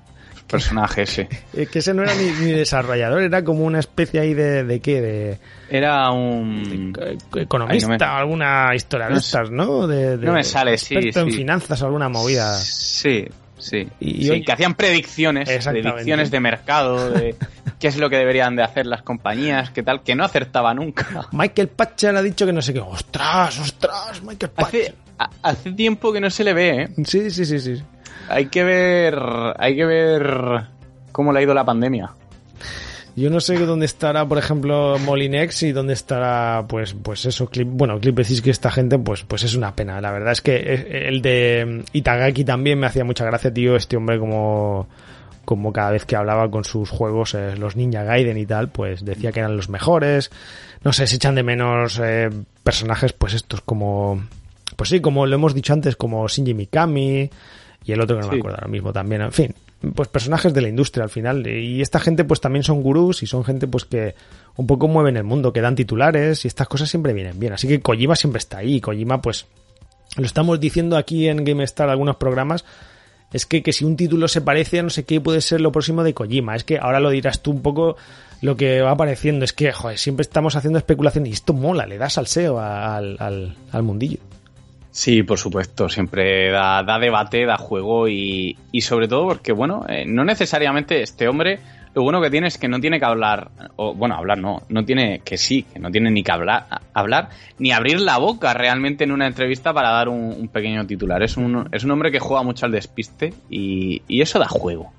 [0.50, 1.30] personaje ese.
[1.54, 5.02] Es que ese no era ni, desarrollador, era como una especie ahí de, de qué,
[5.02, 5.40] de...
[5.70, 6.94] Era un...
[7.36, 9.88] economista, alguna historia de estas, ¿no?
[9.88, 12.54] De, no me sale, sí, en finanzas, alguna movida.
[12.56, 13.26] Sí,
[13.58, 13.88] sí.
[14.00, 17.36] Y que hacían predicciones, predicciones de mercado, de
[17.80, 21.28] qué es lo que deberían de hacer las compañías, qué tal, que no acertaba nunca.
[21.32, 22.80] Michael Patcher ha dicho que no sé qué.
[22.80, 24.52] ¡Ostras, ostras, Michael!
[24.58, 24.94] Hace,
[25.42, 26.90] hace tiempo que no se le ve, ¿eh?
[27.06, 27.82] Sí, sí, sí, sí.
[28.30, 29.20] Hay que ver.
[29.58, 30.66] Hay que ver
[31.12, 32.12] cómo le ha ido la pandemia.
[33.16, 37.68] Yo no sé dónde estará, por ejemplo, Molinex y dónde estará, pues, pues eso, Clip,
[37.70, 40.00] bueno, Clip decís que esta gente, pues, pues es una pena.
[40.00, 40.56] La verdad es que
[41.08, 44.88] el de Itagaki también me hacía mucha gracia, tío, este hombre como,
[45.44, 49.04] como cada vez que hablaba con sus juegos, eh, los Ninja Gaiden y tal, pues
[49.04, 50.32] decía que eran los mejores.
[50.84, 52.30] No sé, se echan de menos eh,
[52.64, 54.24] personajes, pues estos como,
[54.78, 57.30] pues sí, como lo hemos dicho antes, como Shinji Mikami,
[57.90, 59.24] y el otro que no me acuerdo ahora mismo también.
[59.24, 59.56] En fin,
[59.96, 61.48] pues personajes de la industria al final.
[61.48, 64.14] Y esta gente pues también son gurús y son gente pues que
[64.58, 67.54] un poco mueven el mundo, que dan titulares y estas cosas siempre vienen bien.
[67.54, 68.80] Así que Kojima siempre está ahí.
[68.80, 69.48] Kojima pues
[70.18, 72.64] lo estamos diciendo aquí en GameStar algunos programas.
[73.34, 75.72] Es que, que si un título se parece a no sé qué puede ser lo
[75.72, 76.56] próximo de Kojima.
[76.56, 77.98] Es que ahora lo dirás tú un poco
[78.42, 79.46] lo que va apareciendo.
[79.46, 83.56] Es que, joder, siempre estamos haciendo especulación y esto mola, le da salseo al, al,
[83.72, 84.20] al mundillo.
[84.92, 90.26] Sí, por supuesto, siempre da, debate, da juego y, sobre todo porque, bueno, eh, no
[90.26, 91.60] necesariamente este hombre,
[91.94, 94.86] lo bueno que tiene es que no tiene que hablar, o bueno, hablar no, no
[94.86, 97.30] tiene que sí, que no tiene ni que hablar, hablar
[97.60, 101.22] ni abrir la boca realmente en una entrevista para dar un, pequeño titular.
[101.22, 104.92] Es un, es un hombre que juega mucho al despiste y, eso da juego.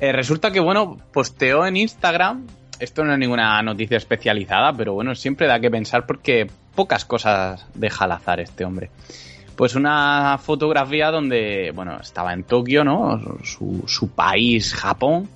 [0.00, 2.46] Eh, resulta que, bueno, posteó en Instagram,
[2.78, 7.66] esto no es ninguna noticia especializada, pero bueno, siempre da que pensar porque pocas cosas
[7.74, 8.90] deja al azar este hombre.
[9.56, 13.20] Pues una fotografía donde, bueno, estaba en Tokio, ¿no?
[13.42, 15.28] Su, país, Japón.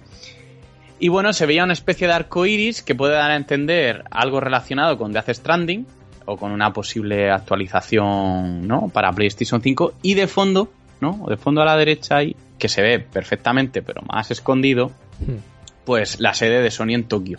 [1.00, 4.38] Y bueno, se veía una especie de arco iris que puede dar a entender algo
[4.38, 5.86] relacionado con Death Stranding
[6.26, 8.90] o con una posible actualización, ¿no?
[8.90, 9.94] Para PlayStation 5.
[10.02, 10.70] Y de fondo,
[11.00, 11.24] ¿no?
[11.26, 14.88] De fondo a la derecha ahí, que se ve perfectamente, pero más escondido,
[15.20, 15.84] hmm.
[15.86, 17.38] pues la sede de Sony en Tokio.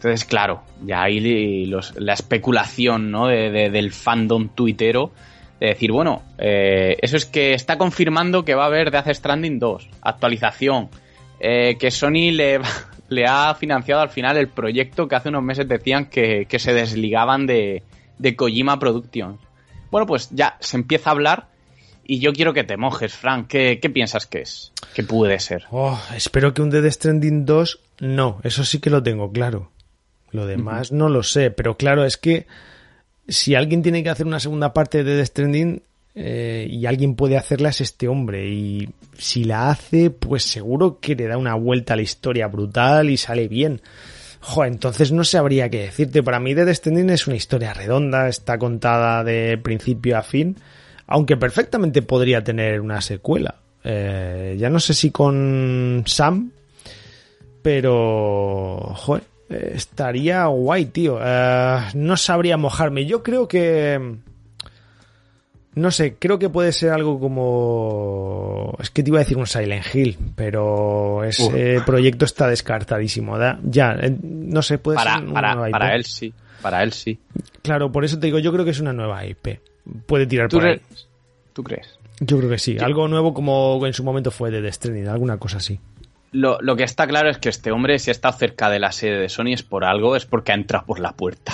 [0.00, 3.26] Entonces, claro, ya los, la especulación ¿no?
[3.26, 5.12] de, del fandom tuitero
[5.60, 9.58] de decir, bueno, eh, eso es que está confirmando que va a haber Death Stranding
[9.58, 10.88] 2, actualización,
[11.38, 12.60] eh, que Sony le,
[13.10, 17.44] le ha financiado al final el proyecto que hace unos meses decían que, se desligaban
[17.44, 17.82] de,
[18.16, 19.38] de Kojima Productions.
[19.90, 21.48] Bueno, pues ya se empieza a hablar
[22.06, 23.48] y yo quiero que te mojes, Frank.
[23.48, 24.72] ¿Qué, piensas que es?
[24.94, 25.66] ¿Qué puede ser?
[25.70, 29.70] Oh, espero que un Death Stranding 2 no, eso sí que lo tengo claro.
[30.32, 32.46] Lo demás no lo sé, pero claro, es que
[33.28, 35.82] si alguien tiene que hacer una segunda parte de Death Stranding
[36.14, 41.14] eh, y alguien puede hacerla es este hombre y si la hace, pues seguro que
[41.14, 43.80] le da una vuelta a la historia brutal y sale bien.
[44.40, 46.22] Jo, entonces no sabría qué decirte.
[46.22, 50.56] Para mí Death Stranding es una historia redonda, está contada de principio a fin,
[51.06, 53.56] aunque perfectamente podría tener una secuela.
[53.84, 56.52] Eh, ya no sé si con Sam,
[57.62, 58.92] pero...
[58.96, 61.18] Joder, estaría guay, tío.
[61.22, 63.06] Eh, no sabría mojarme.
[63.06, 64.16] Yo creo que...
[65.72, 68.76] No sé, creo que puede ser algo como...
[68.80, 73.36] Es que te iba a decir un Silent Hill, pero ese proyecto está descartadísimo.
[73.62, 75.72] Ya, eh, no sé, puede para, ser una para, nueva IP.
[75.72, 77.20] para él sí, para él sí.
[77.62, 79.60] Claro, por eso te digo, yo creo que es una nueva IP.
[80.06, 80.80] Puede tirar ¿Tú, por ahí.
[81.52, 81.98] ¿Tú crees?
[82.18, 82.76] Yo creo que sí.
[82.78, 85.78] Algo nuevo como en su momento fue de Stranding, alguna cosa así.
[86.32, 88.92] Lo, lo que está claro es que este hombre, si ha estado cerca de la
[88.92, 91.52] sede de Sony, es por algo, es porque ha entrado por la puerta.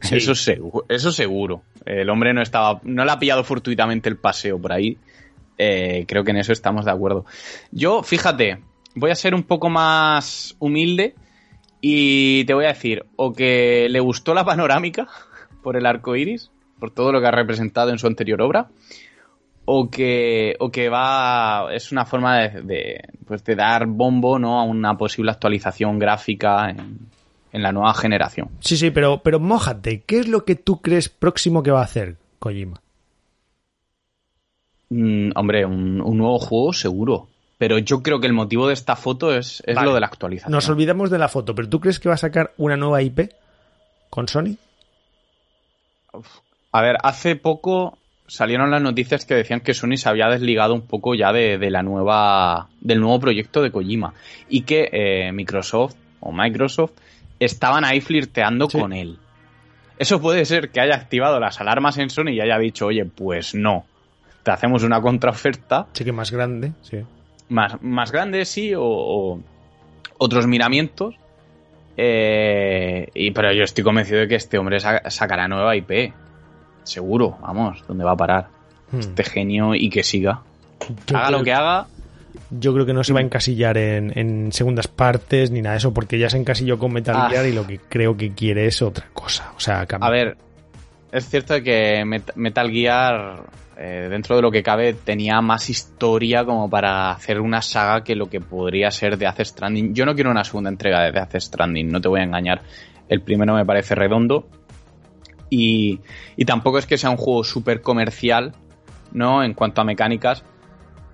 [0.00, 0.16] Sí.
[0.16, 1.62] Eso, seguro, eso seguro.
[1.84, 4.98] El hombre no estaba, no le ha pillado fortuitamente el paseo por ahí.
[5.58, 7.24] Eh, creo que en eso estamos de acuerdo.
[7.70, 8.58] Yo, fíjate,
[8.94, 11.14] voy a ser un poco más humilde
[11.80, 15.06] y te voy a decir, o que le gustó la panorámica
[15.62, 18.68] por el arco iris, por todo lo que ha representado en su anterior obra,
[19.66, 24.58] o que, o que va, es una forma de, de, pues de dar bombo ¿no?
[24.58, 26.98] a una posible actualización gráfica en,
[27.52, 28.48] en la nueva generación.
[28.60, 30.02] Sí, sí, pero, pero mójate.
[30.02, 32.80] ¿Qué es lo que tú crees próximo que va a hacer Kojima?
[34.88, 37.28] Mm, hombre, un, un nuevo juego seguro.
[37.58, 39.88] Pero yo creo que el motivo de esta foto es, es Vale.
[39.88, 40.52] lo de la actualización.
[40.52, 43.32] Nos olvidamos de la foto, pero ¿tú crees que va a sacar una nueva IP
[44.10, 44.56] con Sony?
[46.70, 47.98] A ver, hace poco
[48.28, 51.70] salieron las noticias que decían que Sony se había desligado un poco ya de, de
[51.70, 54.14] la nueva del nuevo proyecto de Kojima
[54.48, 56.92] y que eh, Microsoft o Microsoft
[57.38, 58.78] estaban ahí flirteando Sí.
[58.80, 59.18] con él.
[59.98, 63.54] Eso puede ser que haya activado las alarmas en Sony y haya dicho, oye, pues
[63.54, 63.84] no,
[64.42, 66.98] te hacemos una contraoferta Sí que más grande, sí.
[67.48, 69.40] más, más grande, sí, o, o
[70.18, 71.14] otros miramientos.
[71.96, 76.12] Eh, y, pero yo estoy convencido de que este hombre sa- sacará nueva IP.
[76.86, 78.48] Seguro, vamos, ¿dónde va a parar?
[78.92, 79.00] Hmm.
[79.00, 80.40] Este genio y que siga.
[81.06, 81.86] Yo haga creo- lo que haga.
[82.50, 85.78] Yo creo que no se va a encasillar en, en segundas partes ni nada de
[85.78, 87.28] eso, porque ya se encasilló con Metal Ah.
[87.30, 89.52] Gear y lo que creo que quiere es otra cosa.
[89.56, 90.08] O sea, cambiar.
[90.12, 90.36] A ver,
[91.10, 93.42] es cierto que Met- Metal Gear,
[93.78, 98.14] eh, dentro de lo que cabe, tenía más historia como para hacer una saga que
[98.14, 99.94] lo que podría ser Death Stranding.
[99.94, 102.60] Yo no quiero una segunda entrega de Death Stranding, no te voy a engañar.
[103.08, 104.46] El primero me parece redondo.
[105.48, 106.00] Y,
[106.36, 108.52] y tampoco es que sea un juego súper comercial,
[109.12, 109.44] ¿no?
[109.44, 110.44] En cuanto a mecánicas,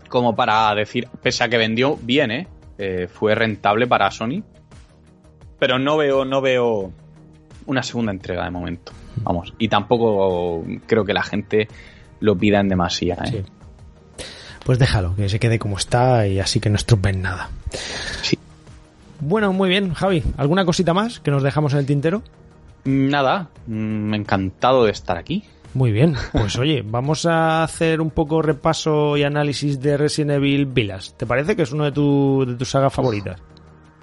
[0.08, 2.48] como para decir, pese a que vendió bien, ¿eh?
[2.78, 4.42] Eh, fue rentable para Sony.
[5.58, 6.92] Pero no veo, no veo
[7.66, 8.92] una segunda entrega de momento.
[9.22, 9.54] Vamos.
[9.58, 11.68] Y tampoco creo que la gente
[12.20, 13.30] lo pida en demasía, ¿eh?
[13.30, 14.24] Sí.
[14.64, 17.50] Pues déjalo, que se quede como está y así que no estropeen nada.
[18.22, 18.38] Sí.
[19.20, 20.22] Bueno, muy bien, Javi.
[20.36, 22.22] ¿Alguna cosita más que nos dejamos en el tintero?
[22.84, 25.44] Nada, mm, encantado de estar aquí.
[25.74, 30.66] Muy bien, pues oye, vamos a hacer un poco repaso y análisis de Resident Evil
[30.66, 31.12] Village.
[31.16, 33.40] ¿Te parece que es uno de, tu, de tus sagas favoritas?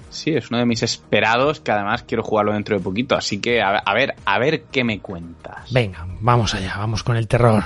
[0.10, 3.16] Sí, es uno de mis esperados, que además quiero jugarlo dentro de poquito.
[3.16, 5.72] Así que, a, a ver, a ver qué me cuentas.
[5.72, 7.64] Venga, vamos allá, vamos con el terror.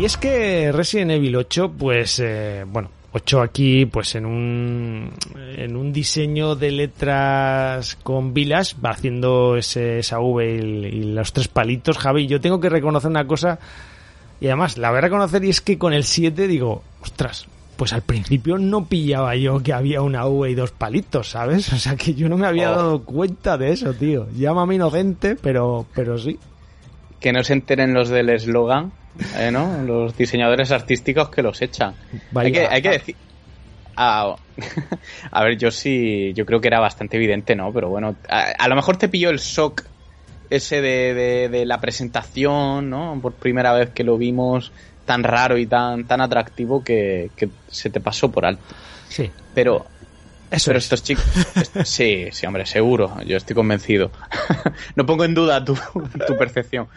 [0.00, 5.10] Y es que Resident Evil 8, pues, eh, bueno, 8 aquí, pues en un,
[5.58, 11.34] en un diseño de letras con vilas, va haciendo ese, esa V y, y los
[11.34, 12.26] tres palitos, Javi.
[12.26, 13.58] Yo tengo que reconocer una cosa,
[14.40, 17.46] y además la voy a reconocer, y es que con el 7 digo, ostras,
[17.76, 21.70] pues al principio no pillaba yo que había una V y dos palitos, ¿sabes?
[21.74, 22.76] O sea que yo no me había Oh.
[22.76, 24.28] dado cuenta de eso, tío.
[24.34, 26.38] Llámame inocente, pero, pero sí.
[27.20, 28.92] Que no se enteren los del eslogan,
[29.36, 29.82] eh, ¿no?
[29.82, 31.94] Los diseñadores artísticos que los echan.
[32.30, 33.16] Vaya- hay, que, hay, que decir,
[33.96, 34.36] a,
[35.30, 37.72] a, ver, yo sí, yo creo que era bastante evidente, ¿no?
[37.72, 39.84] Pero bueno, a, lo mejor te pilló el shock
[40.48, 43.18] ese de, de, la presentación, ¿no?
[43.20, 44.72] Por primera vez que lo vimos
[45.04, 48.62] tan raro y tan, tan atractivo que, que se te pasó por alto.
[49.08, 49.30] Sí.
[49.54, 49.86] Pero,
[50.50, 51.24] eso pero estos chicos.
[51.84, 53.16] sí, sí, hombre, seguro.
[53.24, 54.10] Yo estoy convencido.
[54.96, 55.76] no pongo en duda tu,
[56.26, 56.88] tu percepción.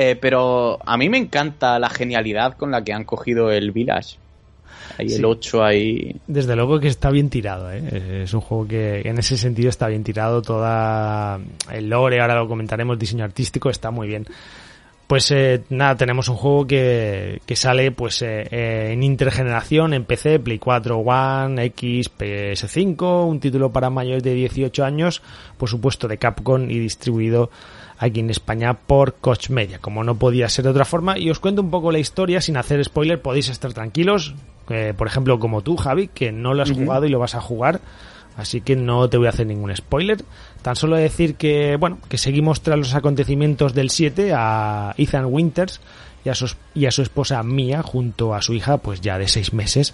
[0.00, 4.16] Eh, pero a mí me encanta la genialidad con la que han cogido el Village.
[4.96, 6.14] Ahí el 8 ahí.
[6.28, 8.22] Desde luego que está bien tirado, ¿eh?
[8.22, 10.40] Es un juego que en ese sentido está bien tirado.
[10.40, 11.40] Toda
[11.72, 14.24] el lore, ahora lo comentaremos, diseño artístico, está muy bien.
[15.08, 20.38] Pues eh, nada, tenemos un juego que, que sale pues eh, en intergeneración, en PC,
[20.38, 25.22] Play 4, One, X, PS5, un título para mayores de 18 años,
[25.56, 27.50] por supuesto de Capcom y distribuido
[27.98, 31.18] aquí en España por Coach Media, como no podía ser de otra forma.
[31.18, 34.34] Y os cuento un poco la historia sin hacer spoiler, podéis estar tranquilos,
[34.96, 37.80] por ejemplo como tú, Javi, que no lo has jugado y lo vas a jugar.
[38.36, 40.24] Así que no te voy a hacer ningún spoiler.
[40.62, 45.80] Tan solo decir que, bueno, que seguimos tras los acontecimientos del 7 a Ethan Winters
[46.24, 49.26] y a, su, y a su esposa Mia junto a su hija, pues ya de
[49.26, 49.92] 6 meses.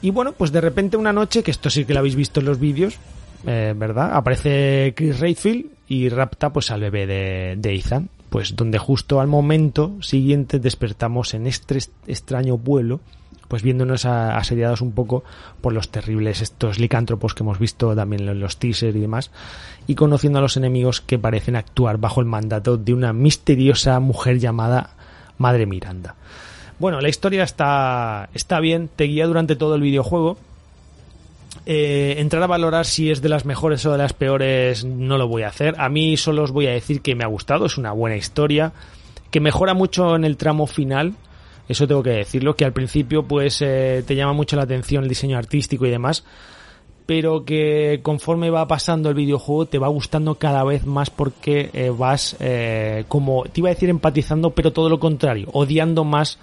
[0.00, 2.46] Y bueno, pues de repente una noche, que esto sí que lo habéis visto en
[2.46, 2.98] los vídeos,
[3.46, 4.12] eh, ¿verdad?
[4.12, 8.08] Aparece Chris Redfield y rapta pues al bebé de, de Ethan.
[8.30, 13.00] Pues donde justo al momento siguiente despertamos en este extraño vuelo
[13.48, 15.24] pues viéndonos asediados un poco
[15.60, 19.30] por los terribles estos licántropos que hemos visto también en los teasers y demás,
[19.86, 24.38] y conociendo a los enemigos que parecen actuar bajo el mandato de una misteriosa mujer
[24.38, 24.94] llamada
[25.36, 26.14] Madre Miranda.
[26.78, 30.38] Bueno, la historia está, está bien, te guía durante todo el videojuego.
[31.66, 35.28] Eh, entrar a valorar si es de las mejores o de las peores no lo
[35.28, 35.74] voy a hacer.
[35.78, 38.72] A mí solo os voy a decir que me ha gustado, es una buena historia,
[39.30, 41.14] que mejora mucho en el tramo final,
[41.68, 45.08] eso tengo que decirlo, que al principio pues eh, te llama mucho la atención el
[45.08, 46.24] diseño artístico y demás,
[47.06, 51.90] pero que conforme va pasando el videojuego te va gustando cada vez más porque eh,
[51.90, 56.38] vas eh, como te iba a decir empatizando, pero todo lo contrario, odiando más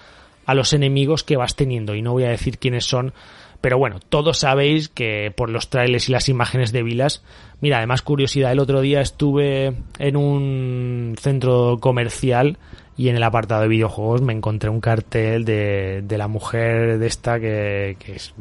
[0.46, 3.14] a los enemigos que vas teniendo y no voy a decir quiénes son,
[3.62, 7.24] pero bueno, todos sabéis que por los trailers y las imágenes de Vilas,
[7.62, 12.58] mira, además curiosidad, el otro día estuve en un centro comercial
[13.00, 17.08] y en el apartado de videojuegos me encontré un cartel de, de la mujer de
[17.08, 18.34] esta que, que es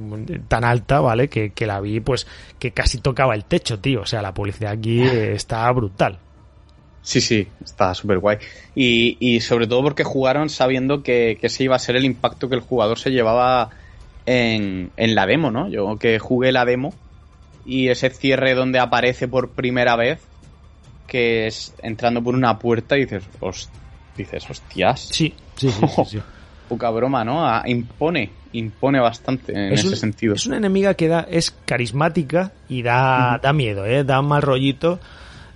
[0.49, 1.29] tan alta, ¿vale?
[1.29, 2.27] Que, que, la vi, pues,
[2.59, 4.01] que casi tocaba el techo, tío.
[4.01, 6.19] O sea, la publicidad aquí está brutal.
[7.03, 8.39] Sí, sí, está súper guay.
[8.75, 12.49] Y, y, sobre todo porque jugaron sabiendo que, que ese iba a ser el impacto
[12.49, 13.71] que el jugador se llevaba
[14.29, 15.69] en, en la demo, ¿no?
[15.69, 16.95] Yo que jugué la demo
[17.65, 20.21] y ese cierre donde aparece por primera vez,
[21.07, 23.79] que es entrando por una puerta y dices, hostia
[24.19, 25.01] dices, hostias.
[25.01, 25.87] Sí, sí, sí.
[26.07, 26.19] sí,
[26.69, 27.47] Poca broma, ¿no?
[27.47, 30.35] Ah, impone, impone bastante en ese sentido.
[30.35, 34.05] Es una enemiga que da, es carismática y da, da miedo, ¿eh?
[34.05, 35.01] Da mal rollito.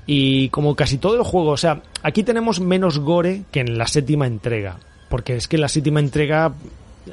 [0.07, 3.87] Y como casi todo el juego, o sea, aquí tenemos menos gore que en la
[3.87, 4.79] séptima entrega.
[5.11, 6.55] Porque es que en la séptima entrega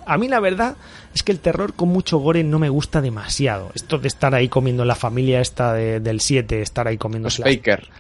[0.06, 0.76] a mí la verdad
[1.14, 3.72] es que el terror con mucho gore no me gusta demasiado.
[3.74, 7.42] Esto de estar ahí comiendo la familia esta del 7, estar ahí comiendo las,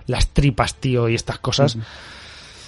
[0.07, 1.77] las, tripas, tío, y estas cosas.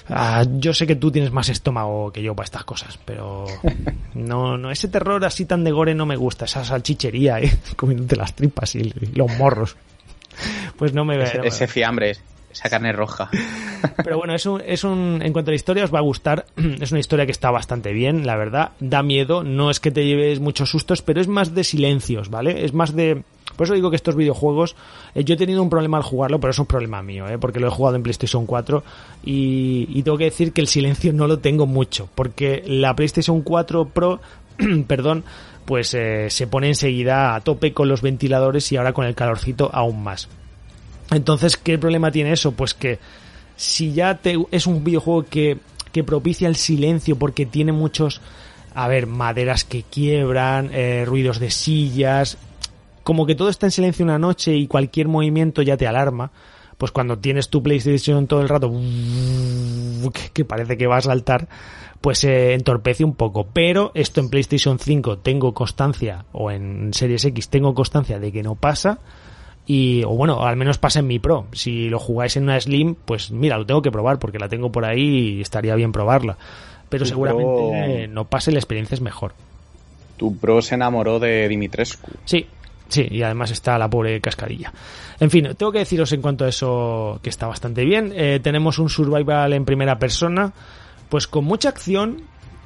[0.09, 3.45] Ah, yo sé que tú tienes más estómago que yo para estas cosas, pero
[4.13, 7.57] no, no, ese terror así tan de gore no me gusta, esa salchichería, ¿eh?
[7.75, 9.77] comiéndote las tripas y, los morros.
[10.77, 11.41] Pues no me ve.
[11.43, 12.15] Ese, fiambre,
[12.51, 13.29] esa carne roja.
[14.03, 16.45] Pero bueno, es un, es un, en cuanto a la historia os va a gustar,
[16.81, 20.05] es una historia que está bastante bien, la verdad, da miedo, no es que te
[20.05, 22.65] lleves muchos sustos, pero es más de silencios, ¿vale?
[22.65, 23.23] Es más de
[23.55, 24.75] por eso digo que estos videojuegos,
[25.13, 27.37] eh, yo he tenido un problema al jugarlo, pero es un problema mío, ¿eh?
[27.37, 28.83] porque lo he jugado en PlayStation 4
[29.23, 33.85] y, tengo que decir que el silencio no lo tengo mucho, porque la PlayStation 4
[33.89, 34.19] Pro,
[34.87, 35.23] perdón,
[35.65, 39.69] pues eh, se pone enseguida a tope con los ventiladores y ahora con el calorcito
[39.71, 40.27] aún más.
[41.11, 42.53] Entonces, ¿qué problema tiene eso?
[42.53, 42.99] Pues que
[43.55, 45.59] si ya te, es un videojuego que,
[45.91, 48.21] que propicia el silencio porque tiene muchos,
[48.73, 52.37] a ver, maderas que quiebran, eh, ruidos de sillas,
[53.03, 56.31] como que todo está en silencio una noche y cualquier movimiento ya te alarma,
[56.77, 58.71] pues cuando tienes tu PlayStation todo el rato
[60.33, 61.47] que parece que va a saltar,
[61.99, 63.47] pues se entorpece un poco.
[63.51, 68.43] Pero esto en PlayStation 5 tengo constancia, o en Series X tengo constancia de que
[68.43, 68.99] no pasa.
[69.73, 71.45] Y, o bueno, al menos pasa en mi Pro.
[71.53, 74.69] Si lo jugáis en una Slim, pues mira, lo tengo que probar porque la tengo
[74.69, 76.37] por ahí y estaría bien probarla.
[76.89, 79.31] Pero seguramente no pase, la experiencia es mejor.
[80.17, 82.11] Tu Pro se enamoró de Dimitrescu.
[82.25, 82.45] Sí,
[82.89, 84.73] Sí, y además está la pobre cascarilla.
[85.21, 88.11] En fin, tengo que deciros en cuanto a eso que está bastante bien.
[88.13, 90.51] Eh, tenemos un survival en primera persona,
[91.07, 92.23] pues con mucha acción,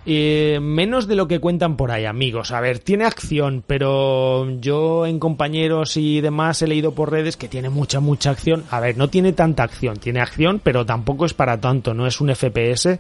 [0.08, 2.52] Eh, menos de lo que cuentan por ahí, amigos.
[2.52, 7.48] A ver, tiene acción, pero yo en compañeros y demás he leído por redes que
[7.48, 8.64] tiene mucha, mucha acción.
[8.70, 12.22] A ver, no tiene tanta acción, tiene acción, pero tampoco es para tanto, no es
[12.22, 13.00] un FPS,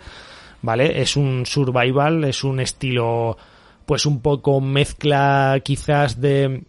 [0.63, 0.99] ¿vale?
[1.01, 3.37] Es un survival, es un estilo,
[3.85, 6.63] pues un poco mezcla quizás de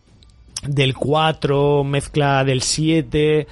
[0.66, 3.46] del 4, mezcla del 7.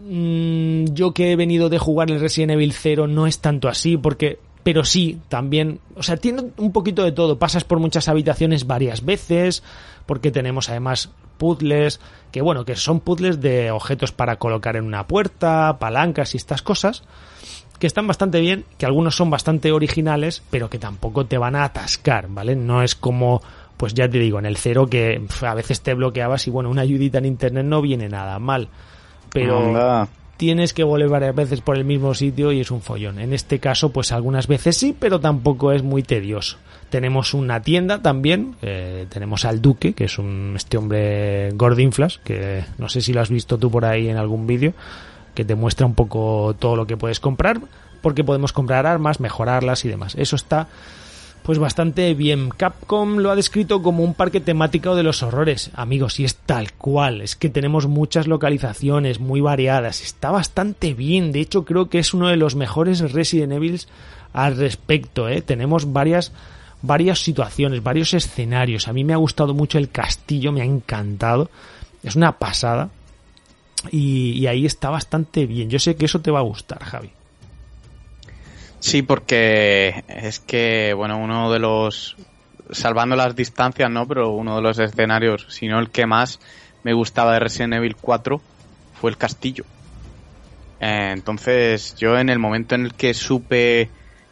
[0.00, 3.96] Mm, yo que he venido de jugar el Resident Evil 0 no es tanto así,
[3.96, 7.38] porque pero sí, también, o sea, tiene un poquito de todo.
[7.38, 9.62] Pasas por muchas habitaciones varias veces,
[10.06, 12.00] porque tenemos además puzzles,
[12.32, 16.62] que bueno, que son puzzles de objetos para colocar en una puerta, palancas y estas
[16.62, 17.04] cosas,
[17.78, 21.64] que están bastante bien, que algunos son bastante originales, pero que tampoco te van a
[21.64, 22.56] atascar, ¿vale?
[22.56, 23.40] No es como,
[23.76, 26.82] pues ya te digo, en el cero que a veces te bloqueabas y bueno, una
[26.82, 28.68] ayudita en internet no viene nada mal.
[29.30, 30.08] Pero
[30.38, 33.18] tienes que volver varias veces por el mismo sitio y es un follón.
[33.18, 36.58] En este caso, pues algunas veces sí, pero tampoco es muy tedioso.
[36.90, 42.64] Tenemos una tienda también, eh, tenemos al Duque, que es un este hombre gordinflas, que
[42.78, 44.74] no sé si lo has visto tú por ahí en algún vídeo,
[45.34, 47.60] que te muestra un poco todo lo que puedes comprar,
[48.00, 50.14] porque podemos comprar armas, mejorarlas y demás.
[50.14, 50.68] Eso está
[51.48, 52.50] pues bastante bien.
[52.50, 55.70] Capcom lo ha descrito como un parque temático de los horrores.
[55.72, 57.22] Amigos, y es tal cual.
[57.22, 60.02] Es que tenemos muchas localizaciones muy variadas.
[60.02, 61.32] Está bastante bien.
[61.32, 63.80] De hecho, creo que es uno de los mejores Resident Evil
[64.34, 65.26] al respecto.
[65.26, 65.40] ¿eh?
[65.40, 66.32] Tenemos varias
[66.82, 68.86] varias situaciones, varios escenarios.
[68.86, 71.48] A mí me ha gustado mucho el castillo, me ha encantado.
[72.02, 72.90] Es una pasada.
[73.90, 75.70] Y, y ahí está bastante bien.
[75.70, 77.08] Yo sé que eso te va a gustar, Javi.
[78.80, 82.16] Sí, porque es que, bueno, uno de los,
[82.70, 84.06] salvando las distancias, ¿no?
[84.06, 86.40] Pero uno de los escenarios, si no el que más
[86.84, 88.40] me gustaba de Resident Evil 4
[89.00, 89.64] fue el castillo.
[90.80, 93.90] Eh, entonces, yo en el momento en el que supe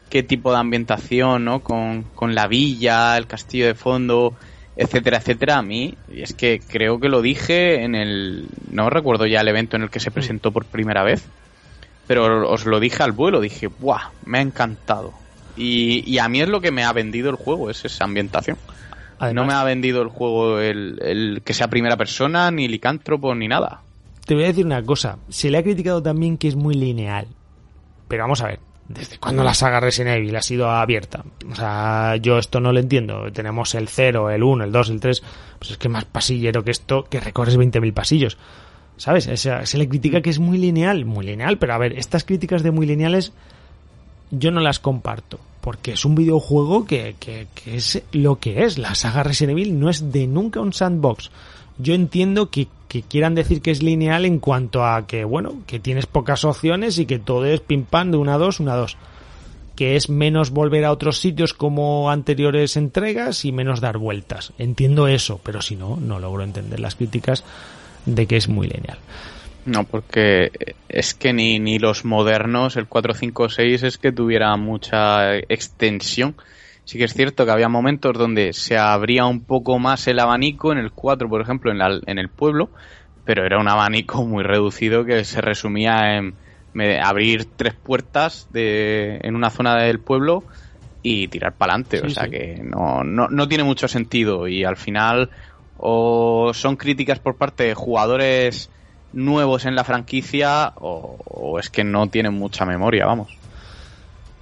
[0.09, 1.61] qué tipo de ambientación, ¿no?
[1.61, 4.37] Con, con la villa, el castillo de fondo,
[4.77, 9.27] etcétera, etcétera, a mí, y es que creo que lo dije en el, no recuerdo
[9.27, 11.27] ya el evento en el que se presentó por primera vez,
[12.07, 14.11] pero os lo dije al vuelo, dije, ¡buah!
[14.25, 15.13] Me ha encantado.
[15.57, 18.59] Y, a mí es lo que me ha vendido el juego, es esa ambientación.
[19.33, 23.81] no me ha vendido el juego el, que sea primera persona, ni licántropo, ni nada.
[24.27, 27.27] Te voy a decir una cosa, se le ha criticado también que es muy lineal.
[28.09, 31.25] Pero vamos a ver, ¿desde cuándo la saga Resident Evil ha sido abierta?
[31.51, 33.33] O sea, yo esto no lo entiendo.
[33.33, 35.23] Tenemos el 0, el 1, el 2, el 3.
[35.59, 38.37] Pues es que más pasillero que esto, que recorres 20.000 pasillos.
[38.97, 39.25] ¿Sabes?
[39.25, 42.71] se le critica que es muy lineal, muy lineal, pero a ver, estas críticas de
[42.71, 43.33] muy lineales
[44.31, 48.79] yo no las comparto, porque es un videojuego que, que, que es lo que es.
[48.79, 51.31] La saga Resident Evil no es de nunca un sandbox.
[51.79, 55.79] Yo entiendo que, que quieran decir que es lineal en cuanto a que, bueno, que
[55.79, 58.77] tienes pocas opciones y que todo es pim pam de una a dos, una a
[58.77, 58.97] dos
[59.77, 64.55] que es menos volver a otros sitios como anteriores entregas y menos dar vueltas.
[64.59, 67.45] Entiendo eso, pero si no, no logro entender las críticas
[68.07, 68.99] de que es muy lineal.
[69.67, 70.53] No, porque
[70.89, 76.37] es que ni, ni los modernos, el 456, es que tuviera mucha extensión.
[76.85, 80.71] Sí que es cierto que había momentos donde se abría un poco más el abanico,
[80.71, 82.71] en el 4, por ejemplo, en, la, en el pueblo,
[83.25, 86.35] pero era un abanico muy reducido que se resumía en
[87.03, 90.45] abrir tres puertas de, en una zona del pueblo
[91.03, 92.03] y tirar para adelante.
[92.03, 95.31] o sea que no, no, no tiene mucho sentido y al final
[95.79, 98.71] o son críticas por parte de jugadores
[99.13, 103.37] nuevos en la franquicia o, es que no tienen mucha memoria, vamos.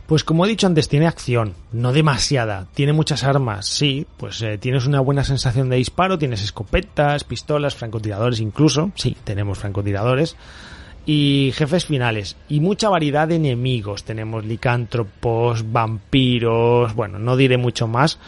[0.07, 4.59] Pues como he dicho antes, tiene acción, no demasiada, tiene muchas armas, sí, pues eh,
[4.59, 10.37] tienes una buena sensación de disparo, tienes escopetas, pistolas, francotiradores incluso, sí, tenemos francotiradores,
[11.07, 17.89] y jefes finales, y mucha variedad de enemigos, tenemos licántropos, vampiros, bueno, no diré mucho
[17.89, 18.19] más,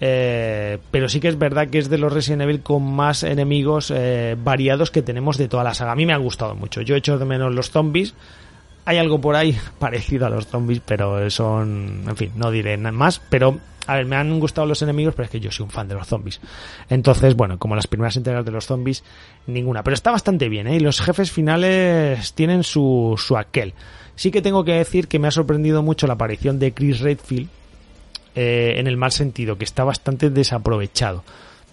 [0.00, 3.92] eh, pero sí que es verdad que es de los Resident Evil con más enemigos
[3.94, 5.92] eh, variados que tenemos de toda la saga.
[5.92, 6.82] A mí me ha gustado mucho.
[6.82, 8.14] Yo he hecho de menos los zombies.
[8.84, 12.92] Hay algo por ahí parecido a los zombies, pero son, en fin, no diré nada
[12.92, 13.20] más.
[13.28, 15.88] Pero, a ver, me han gustado los enemigos, pero es que yo soy un fan
[15.88, 16.40] de los zombies.
[16.88, 19.02] Entonces, bueno, como las primeras entregas de los zombies,
[19.46, 19.82] ninguna.
[19.82, 20.76] Pero está bastante bien, ¿eh?
[20.76, 23.74] Y los jefes finales tienen su, su aquel.
[24.14, 27.48] Sí que tengo que decir que me ha sorprendido mucho la aparición de Chris Redfield,
[28.40, 31.24] eh, en el mal sentido, que está bastante desaprovechado.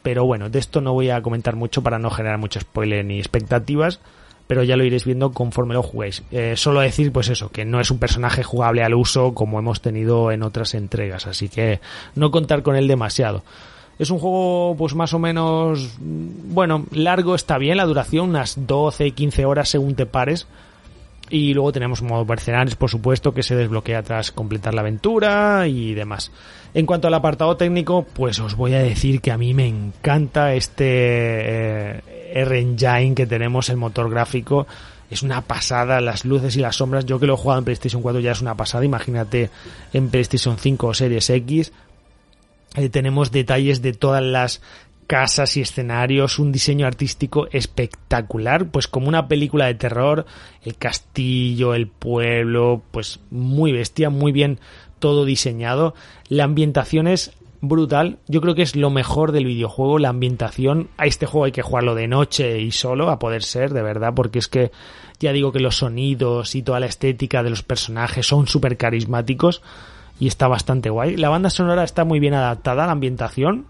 [0.02, 3.20] Pero bueno, de esto no voy a comentar mucho para no generar mucho spoiler ni
[3.20, 4.00] expectativas,
[4.48, 6.24] pero ya lo iréis viendo conforme lo juguéis.
[6.32, 9.80] Eh, solo decir, pues eso, que no es un personaje jugable al uso como hemos
[9.82, 11.82] tenido en otras entregas, así que
[12.16, 13.44] no contar con él demasiado.
[14.00, 19.12] Es un juego, pues más o menos, bueno, largo está bien la duración, unas 12,
[19.12, 20.48] 15 horas según te pares,
[21.30, 25.94] Y luego tenemos modo mercenarios, por supuesto, que se desbloquea tras completar la aventura y
[25.94, 26.32] demás.
[26.74, 30.54] En cuanto al apartado técnico, pues os voy a decir que a mí me encanta
[30.54, 32.02] este eh,
[32.36, 34.68] R-Engine que tenemos, el motor gráfico.
[35.10, 37.06] Es una pasada, las luces y las sombras.
[37.06, 38.86] Yo que lo he jugado en PlayStation 4 ya es una pasada.
[38.86, 39.50] Imagínate
[39.94, 41.72] en PlayStation 5 o Series X.
[42.76, 44.62] Eh, tenemos detalles de todas las
[45.08, 50.26] casas y escenarios, un diseño artístico espectacular, pues como una película de terror,
[50.64, 54.60] el castillo, el pueblo, pues muy bestia, muy bien
[55.00, 55.94] todo diseñado,
[56.30, 61.06] la ambientación es brutal, yo creo que es lo mejor del videojuego, la ambientación, a
[61.06, 64.40] este juego hay que jugarlo de noche y solo, a poder ser, de verdad, porque
[64.40, 64.72] es que
[65.20, 69.62] ya digo que los sonidos y toda la estética de los personajes son súper carismáticos
[70.20, 71.18] y está bastante guay.
[71.18, 73.66] La banda sonora está muy bien adaptada a la ambientación,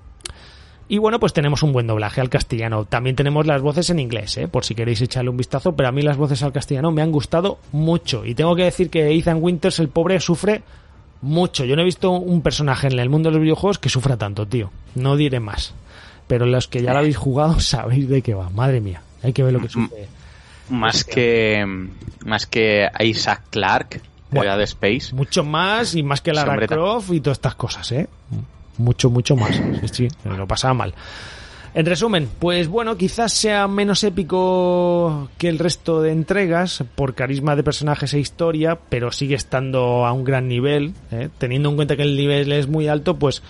[0.87, 2.85] y bueno, pues tenemos un buen doblaje al castellano.
[2.85, 4.47] También tenemos las voces en inglés, ¿eh?
[4.47, 7.11] por si queréis echarle un vistazo, pero a mí las voces al castellano me han
[7.11, 8.23] gustado mucho.
[8.25, 10.61] Y tengo que decir que Ethan Winters, el pobre, sufre
[11.21, 11.65] mucho.
[11.65, 14.45] Yo no he visto un personaje en el mundo de los videojuegos que sufra tanto,
[14.45, 14.69] tío.
[14.93, 15.73] No diré más.
[16.27, 18.49] Pero los que ya lo habéis jugado sabéis de qué va.
[18.49, 20.07] Madre mía, hay que ver lo que sufre.
[20.69, 21.65] Más que,
[22.25, 25.13] más que Isaac Clark de Space.
[25.13, 28.07] Mucho más y más que Lara Croft y todas estas cosas, ¿eh?
[28.77, 29.61] Mucho, mucho más.
[29.91, 30.93] Sí, lo pasaba mal.
[31.75, 37.57] En resumen, pues bueno, quizás sea menos épico que el resto de entregas por carisma
[37.57, 41.27] de personajes e historia, pero sigue estando a un gran nivel, ¿eh?
[41.37, 43.43] teniendo en cuenta que el nivel es muy alto, pues,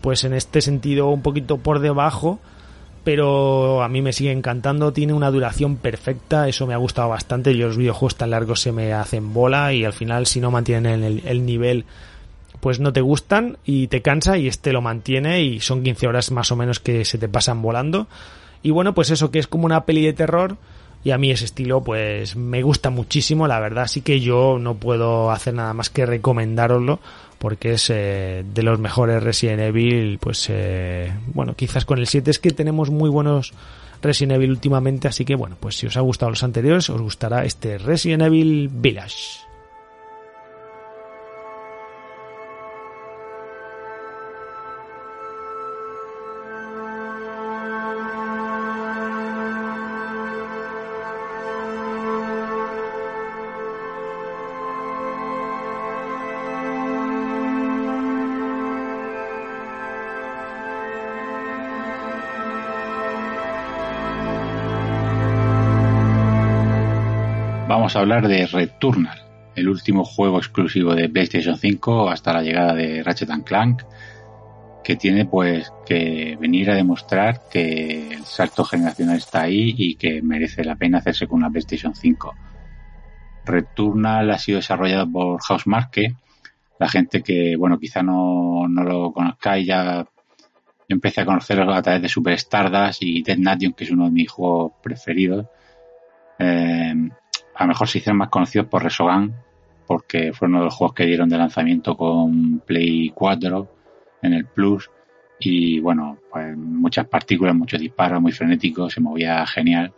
[0.00, 2.40] pues en este sentido un poquito por debajo,
[3.04, 7.56] pero a mí me sigue encantando, tiene una duración perfecta, eso me ha gustado bastante,
[7.56, 11.22] yo los videojuegos tan largos se me hacen bola y al final si no mantienen
[11.24, 11.84] el nivel
[12.60, 16.30] pues no te gustan y te cansa y este lo mantiene y son 15 horas
[16.30, 18.06] más o menos que se te pasan volando.
[18.62, 20.56] Y bueno, pues eso que es como una peli de terror
[21.02, 24.74] y a mí ese estilo pues me gusta muchísimo, la verdad sí que yo no
[24.74, 27.00] puedo hacer nada más que recomendároslo
[27.38, 32.30] porque es eh, de los mejores Resident Evil, pues eh, bueno, quizás con el 7
[32.30, 33.54] es que tenemos muy buenos
[34.02, 37.44] Resident Evil últimamente, así que bueno, pues si os ha gustado los anteriores, os gustará
[37.46, 39.49] este Resident Evil Village.
[67.96, 69.18] A hablar de Returnal,
[69.56, 73.82] el último juego exclusivo de PlayStation 5 hasta la llegada de Ratchet Clank,
[74.84, 80.22] que tiene pues que venir a demostrar que el salto generacional está ahí y que
[80.22, 82.34] merece la pena hacerse con una PlayStation 5.
[83.44, 86.14] Returnal ha sido desarrollado por Housemarque,
[86.78, 90.06] la gente que, bueno, quizá no, no lo conozcáis ya
[90.88, 94.10] empecé a conocerlo a través de Super Stardust y Dead Nation, que es uno de
[94.10, 95.46] mis juegos preferidos.
[96.38, 96.94] Eh,
[97.60, 99.34] a lo mejor se hicieron más conocidos por Resogan,
[99.86, 103.68] porque fue uno de los juegos que dieron de lanzamiento con Play 4
[104.22, 104.90] en el Plus.
[105.38, 109.92] Y bueno, pues muchas partículas, muchos disparos, muy frenéticos, se movía genial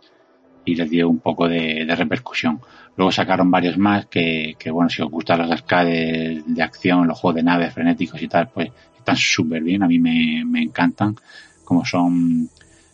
[0.65, 2.59] y les dio un poco de, repercusión.
[2.97, 7.35] Luego sacaron varios más que, bueno, si os gustan los arcades de acción, los juegos
[7.35, 11.15] de naves frenéticos y tal, pues están súper bien, a mí me, me encantan,
[11.63, 12.49] como son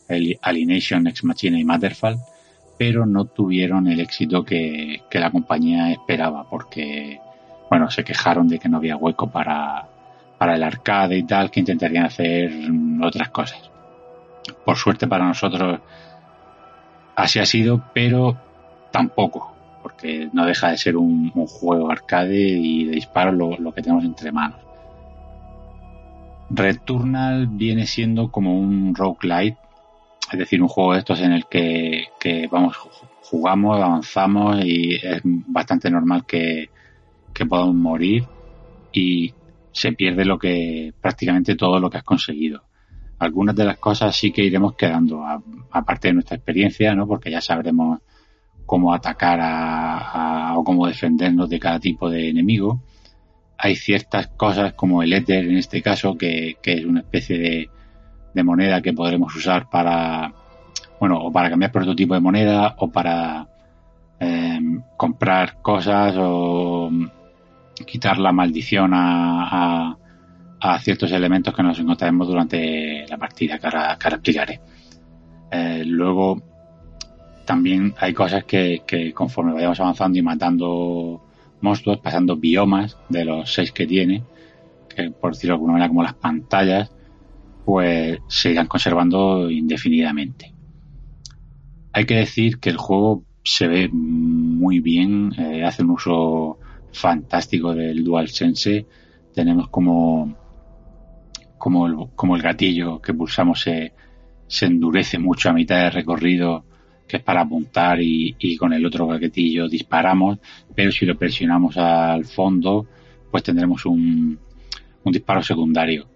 [0.08, 2.20] el Alienation, Ex Machina y Matterfall
[2.80, 7.20] pero no tuvieron el éxito que, la compañía esperaba, porque,
[7.70, 9.86] bueno, se quejaron de que no había hueco para,
[10.38, 12.50] para el arcade y tal, que intentarían hacer
[13.04, 13.70] otras cosas.
[14.64, 15.82] Por suerte para nosotros
[17.18, 18.38] así ha sido, pero
[18.92, 19.54] tampoco,
[19.84, 24.06] porque no deja de ser un, juego arcade y de disparos lo, lo, que tenemos
[24.06, 24.62] entre manos.
[26.50, 29.58] Returnal viene siendo como un roguelite
[30.32, 32.78] es decir, un juego de estos en el que, vamos,
[33.22, 36.70] jugamos, avanzamos y es bastante normal que,
[37.48, 38.26] podamos morir
[38.92, 39.34] y
[39.72, 42.64] se pierde lo que prácticamente todo lo que has conseguido.
[43.18, 45.24] Algunas de las cosas sí que iremos quedando,
[45.72, 47.08] aparte de nuestra experiencia, ¿no?
[47.08, 48.02] Porque ya sabremos
[48.66, 52.82] cómo atacar a, o cómo defendernos de cada tipo de enemigo.
[53.58, 57.70] Hay ciertas cosas como el éter en este caso, que es una especie de,
[58.34, 60.34] de moneda que podremos usar para,
[61.00, 63.48] bueno, o para cambiar prototipo de moneda o para
[64.20, 66.92] em, comprar cosas o
[67.86, 69.98] quitar la maldición a,
[70.60, 74.60] a, ciertos elementos que nos encontraremos durante la partida que ahora, explicaré.
[75.52, 76.42] Eh, luego
[77.46, 81.24] también hay cosas que, que conforme vayamos avanzando y matando
[81.62, 84.24] monstruos, pasando biomas de los seis que tiene,
[84.88, 86.92] que por decirlo de alguna manera como las pantallas,
[87.70, 90.56] pues se irán conservando indefinidamente.
[91.94, 96.58] Hay que decir que el juego se ve muy bien, eh, hace un uso
[96.92, 98.88] fantástico del DualSense.
[99.36, 100.36] Tenemos como,
[101.60, 103.94] como, el, como el gatillo que pulsamos se,
[104.48, 106.66] se endurece mucho a mitad de recorrido,
[107.08, 110.40] que es para apuntar y, y con el otro gatillo disparamos,
[110.74, 112.88] pero si lo presionamos al fondo,
[113.30, 114.40] pues tendremos un,
[115.04, 116.08] un disparo secundario.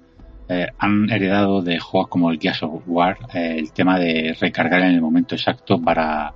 [0.49, 4.81] Eh, han heredado de juegos como el Gears of War eh, el tema de recargar
[4.81, 6.33] en el momento exacto para,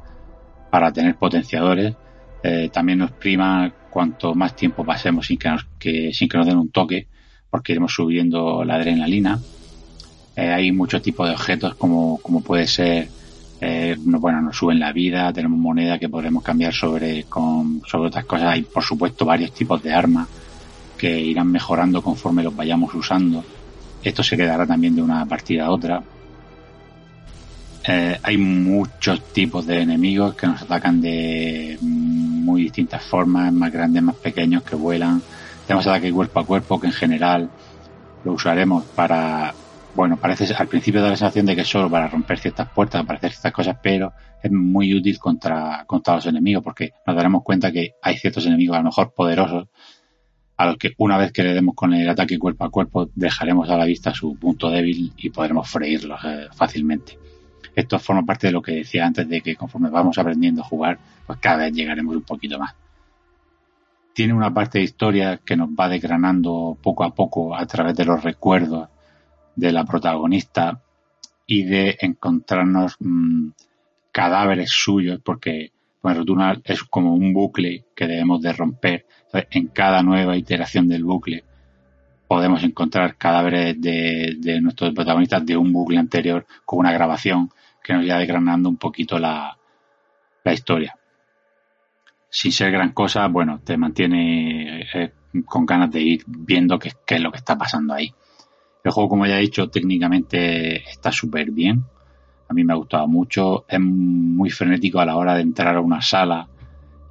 [0.69, 1.93] para tener potenciadores.
[2.41, 6.47] Eh, también nos prima cuanto más tiempo pasemos sin que nos, que, sin que nos
[6.47, 7.07] den un toque,
[7.49, 9.39] porque iremos subiendo la adrenalina.
[10.37, 13.07] Hay muchos tipos de objetos como, como puede ser,
[14.19, 18.49] bueno, nos suben la vida, tenemos moneda que podremos cambiar sobre, con, sobre otras cosas.
[18.53, 20.27] Hay, por supuesto, varios tipos de armas
[20.95, 23.43] que irán mejorando conforme los vayamos usando.
[24.07, 26.01] Esto se quedará también de una partida a otra.
[27.85, 34.01] Eh, hay muchos tipos de enemigos que nos atacan de muy distintas formas, más grandes,
[34.01, 35.21] más pequeños, que vuelan.
[35.65, 37.49] Tenemos ataque cuerpo a cuerpo, que en general
[38.23, 39.53] lo usaremos para,
[39.93, 43.17] bueno, parece al principio da la sensación de que solo para romper ciertas puertas, para
[43.17, 47.73] hacer ciertas cosas, pero es muy útil contra, contra los enemigos, porque nos daremos cuenta
[47.73, 49.67] que hay ciertos enemigos a lo mejor poderosos,
[50.57, 53.69] a los que una vez que le demos con el ataque cuerpo a cuerpo, dejaremos
[53.69, 57.17] a la vista su punto débil y podremos freírlos eh, fácilmente.
[57.75, 60.97] Esto forma parte de lo que decía antes de que conforme vamos aprendiendo a jugar,
[61.27, 62.73] pues cada vez llegaremos un poquito más.
[64.13, 68.05] Tiene una parte de historia que nos va desgranando poco a poco a través de
[68.05, 68.89] los recuerdos
[69.55, 70.81] de la protagonista
[71.45, 73.49] y de encontrarnos mmm,
[74.11, 75.71] cadáveres suyos, porque
[76.63, 79.05] es como un bucle que debemos de romper.
[79.51, 81.43] En cada nueva iteración del bucle
[82.27, 87.49] podemos encontrar cadáveres de, de nuestros protagonistas de un bucle anterior con una grabación
[87.83, 89.57] que nos irá desgranando un poquito la,
[90.43, 90.97] la historia.
[92.29, 95.13] Sin ser gran cosa, bueno, te mantiene eh,
[95.45, 98.13] con ganas de ir viendo qué, qué, es lo que está pasando ahí.
[98.83, 101.85] El juego, como ya he dicho, técnicamente está súper bien.
[102.49, 103.65] A mí me ha gustado mucho.
[103.67, 106.47] Es muy frenético a la hora de entrar a una sala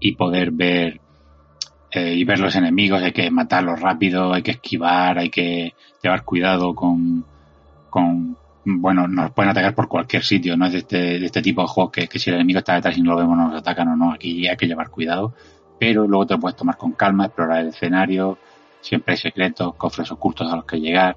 [0.01, 1.01] y poder ver
[1.91, 3.03] eh, y ver los enemigos.
[3.03, 7.25] Hay que matarlos rápido, hay que esquivar, hay que llevar cuidado con,
[7.91, 11.63] con bueno, nos pueden atacar por cualquier sitio, no es de este, de este tipo
[11.63, 13.89] de juegos que, que, si el enemigo está detrás y no lo vemos nos atacan
[13.89, 15.35] o no, aquí hay que llevar cuidado,
[15.79, 18.39] pero luego te lo puedes tomar con calma, explorar el escenario,
[18.81, 21.17] siempre hay secretos, cofres ocultos a los que llegar.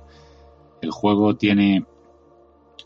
[0.82, 1.86] El juego tiene,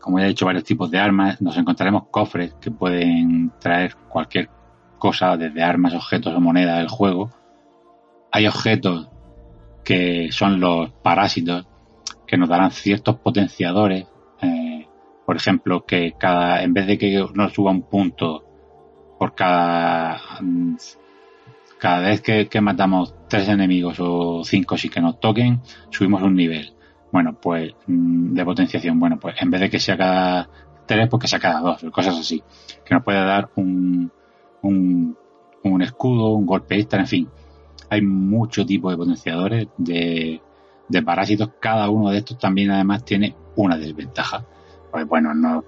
[0.04, 4.50] como ya he dicho, varios tipos de armas, nos encontraremos cofres que pueden traer cualquier
[4.98, 7.30] cosa, desde armas, objetos o monedas del juego.
[8.30, 9.08] Hay objetos
[9.82, 11.66] que son los parásitos,
[12.26, 14.06] que nos darán ciertos potenciadores
[14.42, 14.86] eh,
[15.24, 18.44] por ejemplo, que cada, en vez de que nos suba un punto
[19.18, 20.20] por cada,
[21.78, 26.34] cada vez que, que, matamos tres enemigos o cinco si que nos toquen, subimos un
[26.34, 26.73] nivel.
[27.14, 28.98] Bueno, pues, de potenciación.
[28.98, 30.48] Bueno, pues en vez de que sea cada
[30.84, 32.42] tres, pues que sea cada dos, cosas así.
[32.84, 34.10] Que nos puede dar un,
[34.62, 35.16] un,
[35.62, 37.28] un escudo, un golpe extra, en fin.
[37.88, 40.40] Hay mucho tipo de potenciadores de,
[40.88, 41.50] de parásitos.
[41.60, 44.44] Cada uno de estos también además tiene una desventaja.
[44.90, 45.62] Pues bueno, no,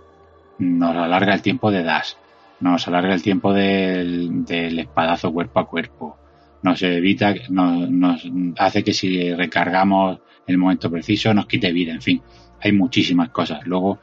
[0.58, 2.14] nos alarga el tiempo de dash,
[2.58, 6.16] nos alarga el tiempo del, del espadazo cuerpo a cuerpo,
[6.62, 8.28] nos evita, nos, nos
[8.58, 12.22] hace que si recargamos en el momento preciso nos quite vida, en fin,
[12.60, 13.66] hay muchísimas cosas.
[13.66, 13.98] Luego,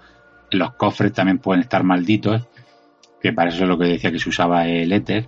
[0.52, 2.44] los cofres también pueden estar malditos,
[3.22, 5.28] que para eso es lo que decía que se usaba el éter.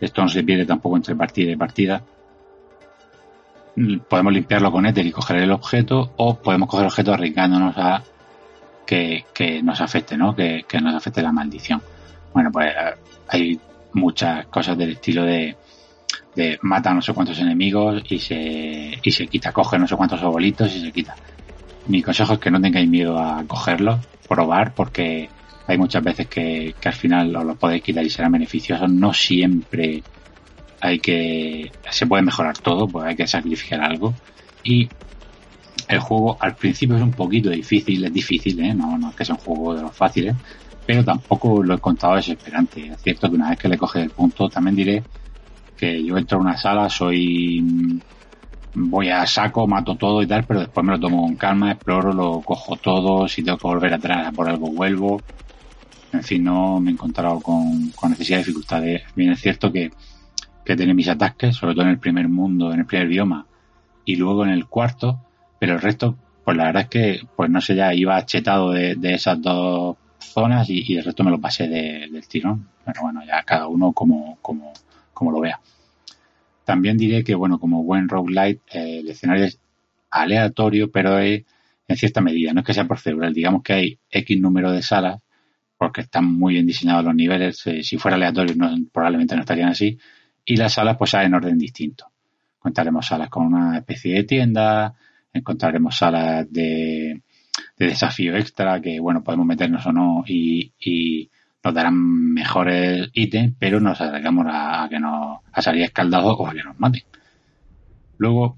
[0.00, 2.02] Esto no se pierde tampoco entre partida y partida
[4.08, 8.02] podemos limpiarlo con éter y coger el objeto o podemos coger el objeto arriesgándonos a
[8.86, 10.34] que, que nos afecte, ¿no?
[10.34, 11.82] Que, que, nos afecte la maldición.
[12.32, 12.72] Bueno, pues
[13.28, 13.60] hay
[13.92, 15.56] muchas cosas del estilo de,
[16.36, 20.22] de mata no sé cuántos enemigos y se, y se quita, coge no sé cuántos
[20.22, 21.16] obolitos y se quita.
[21.88, 25.28] Mi consejo es que no tengáis miedo a cogerlo, probar, porque
[25.66, 28.86] hay muchas veces que, que al final os lo podéis quitar y será beneficioso.
[28.86, 30.02] No siempre
[30.80, 34.14] hay que se puede mejorar todo, pues hay que sacrificar algo
[34.62, 34.88] y
[35.88, 38.74] el juego al principio es un poquito difícil, es difícil, ¿eh?
[38.74, 40.34] no, no es que sea un juego de los fáciles,
[40.84, 42.88] pero tampoco lo he contado desesperante.
[42.88, 45.02] Es cierto que una vez que le coges el punto, también diré
[45.76, 48.02] que yo entro a una sala, soy
[48.76, 52.12] voy a saco, mato todo y tal, pero después me lo tomo con calma, exploro,
[52.12, 55.22] lo cojo todo, si tengo que volver atrás por algo vuelvo.
[56.12, 59.02] En fin, no me he encontrado con, necesidad de dificultades.
[59.14, 59.90] Bien, es cierto que,
[60.64, 63.46] que tiene mis ataques, sobre todo en el primer mundo, en el primer bioma,
[64.04, 65.20] y luego en el cuarto,
[65.58, 68.96] pero el resto, pues la verdad es que, pues no sé, ya iba chetado de,
[69.04, 72.68] esas dos zonas y, el resto me lo pasé del tirón.
[72.84, 74.72] Pero bueno, ya cada uno como, como,
[75.16, 75.58] como lo vea.
[76.64, 79.58] También diré que, bueno, como buen roguelite, eh, el escenario es
[80.10, 81.44] aleatorio, pero es
[81.88, 85.22] en cierta medida, no es que sea procedural, digamos que hay X número de salas,
[85.78, 88.54] porque están muy bien diseñados los niveles, eh, si fuera aleatorio
[88.92, 89.98] probablemente no estarían así,
[90.44, 92.06] y las salas pues en orden distinto.
[92.58, 94.94] Encontraremos salas con una especie de tienda,
[95.32, 97.22] encontraremos salas de,
[97.78, 101.30] desafío extra, que bueno, podemos meternos o no, y,
[101.66, 101.96] nos darán
[102.32, 106.78] mejores ítems, pero nos acercamos a, que nos a salir escaldados o a que nos
[106.78, 107.02] maten.
[108.18, 108.56] Luego,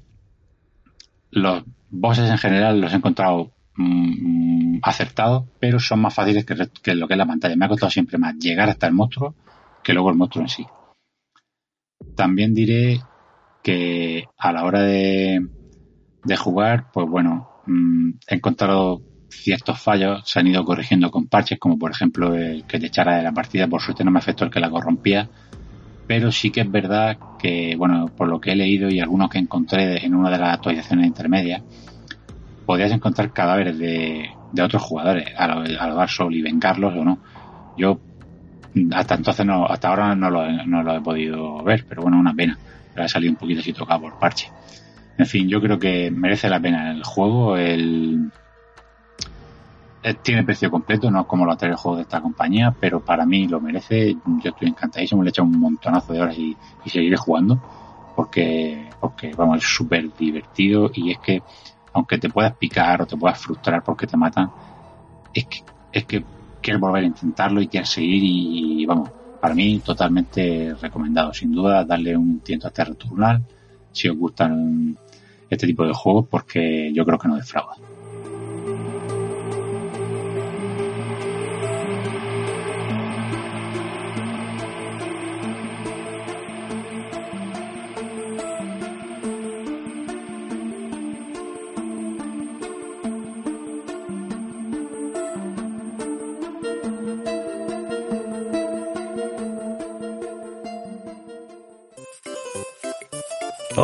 [1.31, 6.55] los bosses en general los he encontrado mm, acertados, pero son más fáciles que,
[6.95, 7.57] lo que es la pantalla.
[7.57, 9.35] Me ha costado siempre más llegar hasta el monstruo
[9.83, 10.67] que luego el monstruo en sí.
[12.15, 13.01] También diré
[13.63, 15.49] que a la hora de,
[16.37, 21.79] jugar, pues bueno, mm, he encontrado ciertos fallos, se han ido corrigiendo con parches, como
[21.79, 24.51] por ejemplo el que te echara de la partida, por suerte no me afectó el
[24.51, 25.29] que la corrompía,
[26.07, 29.39] pero sí que es verdad que, bueno, por lo que he leído y algunos que
[29.39, 31.63] encontré en una de las actualizaciones intermedias,
[32.65, 34.29] podías encontrar cadáveres de,
[34.61, 37.19] otros jugadores a lo, a Dark Souls y vengarlos o no.
[37.77, 38.01] Yo
[38.93, 42.35] hasta entonces no, hasta ahora no lo, no lo he podido ver, pero bueno, una
[42.35, 42.59] pena.
[42.93, 44.49] Pero ha salido un poquito así tocado por parche.
[45.17, 48.31] En fin, yo creo que merece la pena el juego, el
[50.23, 53.27] tiene precio completo, no es como lo trae el juego de esta compañía, pero para
[53.27, 54.15] mí lo merece.
[54.43, 57.61] Yo estoy encantadísimo, le he echado un montonazo de horas y, seguiré jugando
[58.17, 61.43] porque, porque vamos, es súper divertido y es que
[61.93, 64.51] aunque te puedas picar o te puedas frustrar porque te matan,
[65.35, 65.59] es que,
[65.93, 66.25] es que
[66.63, 71.33] quieres volver a intentarlo y quieres seguir y, vamos, para mí totalmente recomendado.
[71.33, 73.43] Sin duda, darle un tiento a este Returnal
[73.93, 74.97] si os gustan
[75.51, 77.75] este tipo de juegos porque yo creo que no defrauda.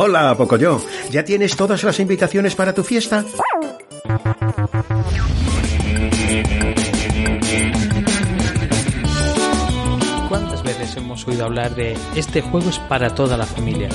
[0.07, 0.79] Hola, Pocoyo.
[1.09, 3.25] ¿Ya tienes todas las invitaciones para tu fiesta?
[10.29, 13.89] ¿Cuántas veces hemos oído hablar de este juego es para toda la familia?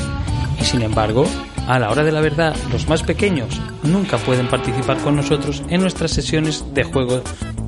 [0.61, 1.27] Y sin embargo,
[1.69, 5.81] a la hora de la verdad, los más pequeños nunca pueden participar con nosotros en
[5.81, 7.23] nuestras sesiones de juego,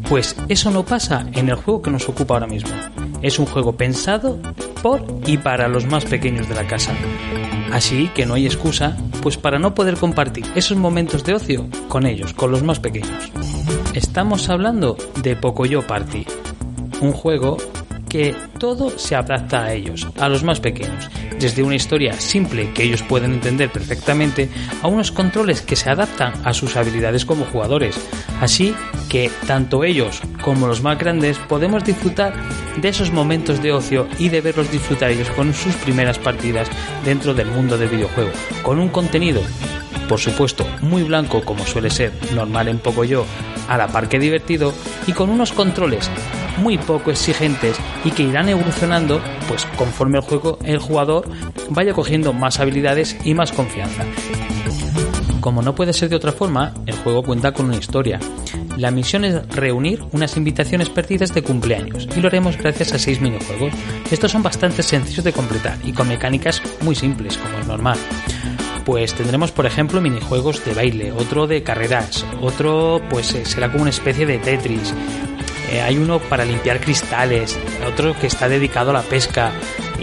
[0.09, 2.73] pues eso no pasa en el juego que nos ocupa ahora mismo.
[3.23, 4.41] Es un juego pensado
[4.83, 6.93] por y para los más pequeños de la casa.
[7.73, 12.07] Así que no hay excusa, pues para no poder compartir esos momentos de ocio con
[12.07, 13.33] ellos, con los más pequeños.
[13.95, 16.27] Estamos hablando de Pocoyo Party,
[17.01, 17.57] un juego
[18.09, 22.83] que todo se adapta a ellos, a los más pequeños, desde una historia simple que
[22.83, 24.51] ellos pueden entender perfectamente
[24.83, 27.99] a unos controles que se adaptan a sus habilidades como jugadores,
[28.39, 28.75] así
[29.13, 32.33] que tanto ellos como los más grandes podemos disfrutar
[32.81, 36.67] de esos momentos de ocio y de verlos disfrutar ellos con sus primeras partidas
[37.05, 38.31] dentro del mundo del videojuego,
[38.63, 39.43] con un contenido
[40.09, 43.27] por supuesto muy blanco como suele ser normal en poco yo,
[43.69, 44.73] a la par que divertido
[45.07, 46.11] y con unos controles
[46.57, 47.77] muy poco exigentes
[48.07, 51.29] y que irán evolucionando pues conforme el juego el jugador
[51.69, 54.05] vaya cogiendo más habilidades y más confianza.
[55.43, 58.19] Como no puede ser de otra forma, el juego cuenta con una historia.
[58.77, 63.21] La misión es reunir unas invitaciones perdidas de cumpleaños y lo haremos gracias a seis
[63.21, 63.73] minijuegos.
[64.11, 67.99] Estos son bastante sencillos de completar y con mecánicas muy simples, como es normal
[68.85, 73.83] pues tendremos por ejemplo minijuegos de baile, otro de carreras, otro pues eh, será como
[73.83, 74.93] una especie de Tetris,
[75.73, 79.53] eh, hay uno para limpiar cristales, otro que está dedicado a la pesca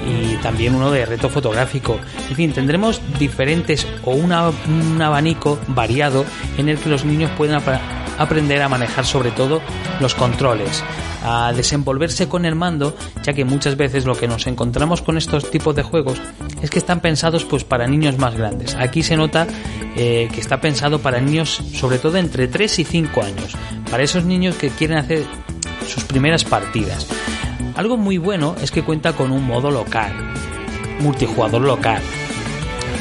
[0.03, 1.99] y también uno de reto fotográfico.
[2.29, 6.25] En fin, tendremos diferentes o un abanico variado
[6.57, 7.55] en el que los niños pueden
[8.19, 9.61] aprender a manejar sobre todo
[9.99, 10.83] los controles,
[11.23, 15.49] a desenvolverse con el mando, ya que muchas veces lo que nos encontramos con estos
[15.49, 16.21] tipos de juegos
[16.61, 18.75] es que están pensados pues para niños más grandes.
[18.75, 19.47] Aquí se nota
[19.95, 23.55] eh, que está pensado para niños sobre todo entre 3 y 5 años,
[23.89, 25.23] para esos niños que quieren hacer
[25.87, 27.07] sus primeras partidas.
[27.75, 30.11] Algo muy bueno es que cuenta con un modo local,
[30.99, 32.01] multijugador local.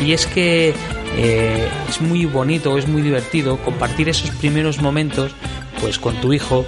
[0.01, 0.73] Y es que
[1.17, 5.33] eh, es muy bonito, es muy divertido compartir esos primeros momentos
[5.81, 6.65] pues con tu hijo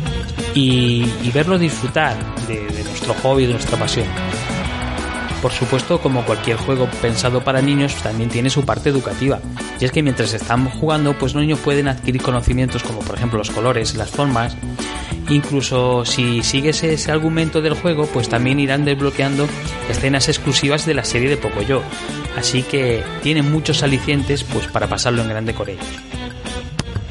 [0.55, 4.07] y, verlo disfrutar de, de nuestro hobby, de nuestra pasión.
[5.43, 9.41] Por supuesto, como cualquier juego pensado para niños, también tiene su parte educativa.
[9.81, 13.39] Y es que mientras están jugando, pues los niños pueden adquirir conocimientos como por ejemplo
[13.39, 14.55] los colores, las formas.
[15.31, 19.47] Incluso si sigues ese argumento del juego, pues también irán desbloqueando
[19.89, 21.83] escenas exclusivas de la serie de Pocoyo.
[22.37, 25.79] Así que tiene muchos alicientes pues para pasarlo en grande con.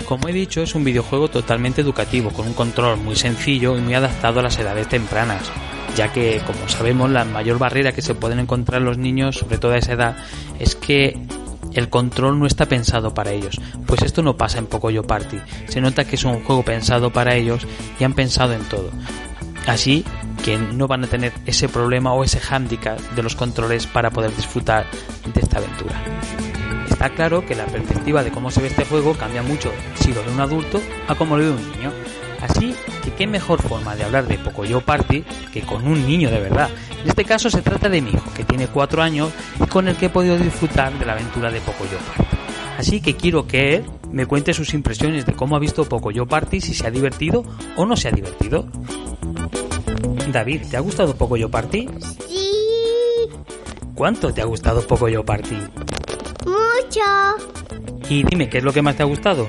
[0.05, 3.93] Como he dicho, es un videojuego totalmente educativo, con un control muy sencillo y muy
[3.93, 5.49] adaptado a las edades tempranas
[5.95, 9.73] ya que, como sabemos, la mayor barrera que se pueden encontrar los niños, sobre todo
[9.73, 10.17] a esa edad,
[10.59, 11.19] es que
[11.73, 13.59] el control no está pensado para ellos.
[13.85, 15.39] Pues esto no pasa en Pocoyo Party.
[15.67, 17.67] Se nota que es un juego pensado para ellos
[17.99, 18.89] y han pensado en todo.
[19.67, 20.03] Así
[20.43, 24.35] que no van a tener ese problema o ese hándicap de los controles para poder
[24.35, 24.85] disfrutar
[25.33, 26.01] de esta aventura.
[26.89, 30.23] Está claro que la perspectiva de cómo se ve este juego cambia mucho si lo
[30.23, 31.91] ve un adulto a como lo ve un niño.
[32.41, 36.39] Así que qué mejor forma de hablar de Pocoyo Party que con un niño de
[36.39, 36.69] verdad.
[37.03, 39.31] En este caso se trata de mi hijo, que tiene 4 años
[39.63, 42.37] y con el que he podido disfrutar de la aventura de Pocoyo Party.
[42.77, 46.61] Así que quiero que él me cuente sus impresiones de cómo ha visto Pocoyo Party,
[46.61, 47.43] si se ha divertido
[47.75, 48.67] o no se ha divertido.
[50.31, 51.89] David, ¿te ha gustado Pocoyo Party?
[52.27, 52.51] Sí,
[53.95, 55.57] ¿Cuánto te ha gustado Pocoyo Party?
[56.45, 57.01] mucho.
[58.09, 59.47] Y dime, ¿qué es lo que más te ha gustado?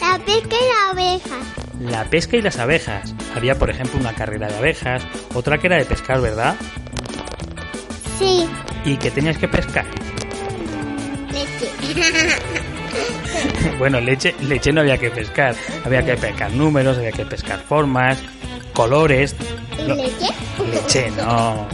[0.00, 1.36] La pesca y la abeja.
[1.80, 3.14] La pesca y las abejas.
[3.34, 5.02] Había, por ejemplo, una carrera de abejas,
[5.34, 6.56] otra que era de pescar, ¿verdad?
[8.18, 8.46] Sí,
[8.84, 9.84] ¿Y que tenías que pescar?
[11.32, 11.70] leche.
[13.78, 15.54] Bueno, leche, leche no había que pescar.
[15.84, 18.18] Había que pescar números, había que pescar formas,
[18.72, 19.36] colores.
[19.78, 20.28] ¿Y leche?
[20.72, 21.66] leche, no.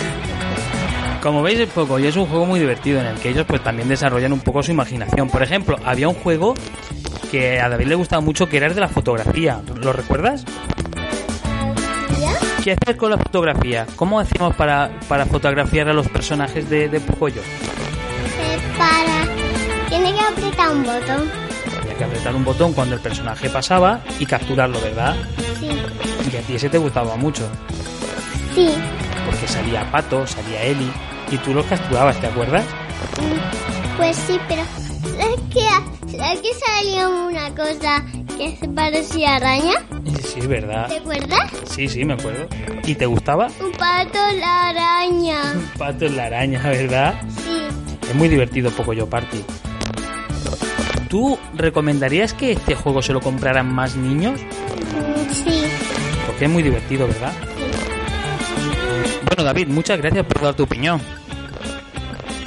[1.22, 3.88] Como veis, el Poco es un juego muy divertido en el que ellos pues también
[3.88, 5.28] desarrollan un poco su imaginación.
[5.28, 6.54] Por ejemplo, había un juego
[7.30, 9.60] que a David le gustaba mucho que era el de la fotografía.
[9.82, 10.44] ¿Lo recuerdas?
[12.62, 13.86] ¿Qué hacer con la fotografía?
[13.96, 17.40] ¿Cómo hacíamos para, para fotografiar a los personajes de, de Pocoyo?
[17.40, 19.88] Eh, para...
[19.88, 21.30] Tiene que apretar un botón.
[21.80, 25.16] Había que apretar un botón cuando el personaje pasaba y capturarlo, ¿verdad?
[25.60, 25.68] Sí,
[26.32, 27.48] Y a ti ese te gustaba mucho,
[28.54, 28.70] sí.
[29.24, 30.90] porque salía Pato, salía Eli,
[31.30, 32.64] y tú los capturabas, ¿te acuerdas?
[33.20, 34.62] Mm, Pues sí, pero...
[35.16, 38.04] ¿Sabes que, ¿sabes que salía una cosa
[38.36, 39.74] que se parecía a araña?
[40.22, 40.88] Sí, ¿verdad?
[40.88, 41.50] ¿Te acuerdas?
[41.64, 42.46] Sí, sí, me acuerdo.
[42.84, 43.48] ¿Y te gustaba?
[43.60, 45.40] Un pato la araña.
[45.78, 47.14] Pato en la araña, ¿verdad?
[47.28, 48.08] Sí.
[48.08, 49.44] Es muy divertido Pocoyo Party.
[51.08, 54.40] ¿Tú recomendarías que este juego se lo compraran más niños?
[55.32, 55.62] Sí.
[56.26, 57.32] Porque es muy divertido, ¿verdad?
[59.26, 61.00] Bueno, David, muchas gracias por dar tu opinión.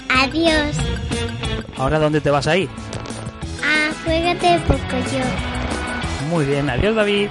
[0.10, 0.78] Adiós.
[1.78, 2.70] ¿Ahora dónde te vas a ir?
[4.04, 6.30] Juégate poco yo.
[6.30, 7.30] Muy bien, adiós David.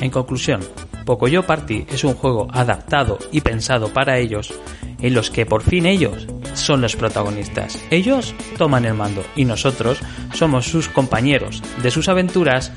[0.00, 0.60] En conclusión,
[1.04, 4.52] Pocoyo Party es un juego adaptado y pensado para ellos,
[5.00, 7.82] en los que por fin ellos son los protagonistas.
[7.90, 9.98] Ellos toman el mando y nosotros
[10.34, 12.72] somos sus compañeros de sus aventuras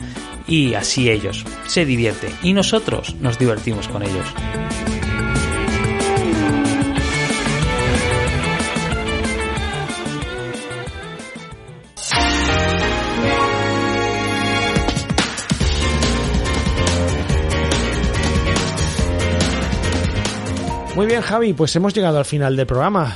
[0.47, 4.27] y así ellos se divierten y nosotros nos divertimos con ellos.
[20.99, 23.15] Muy bien, Javi, pues hemos llegado al final del programa.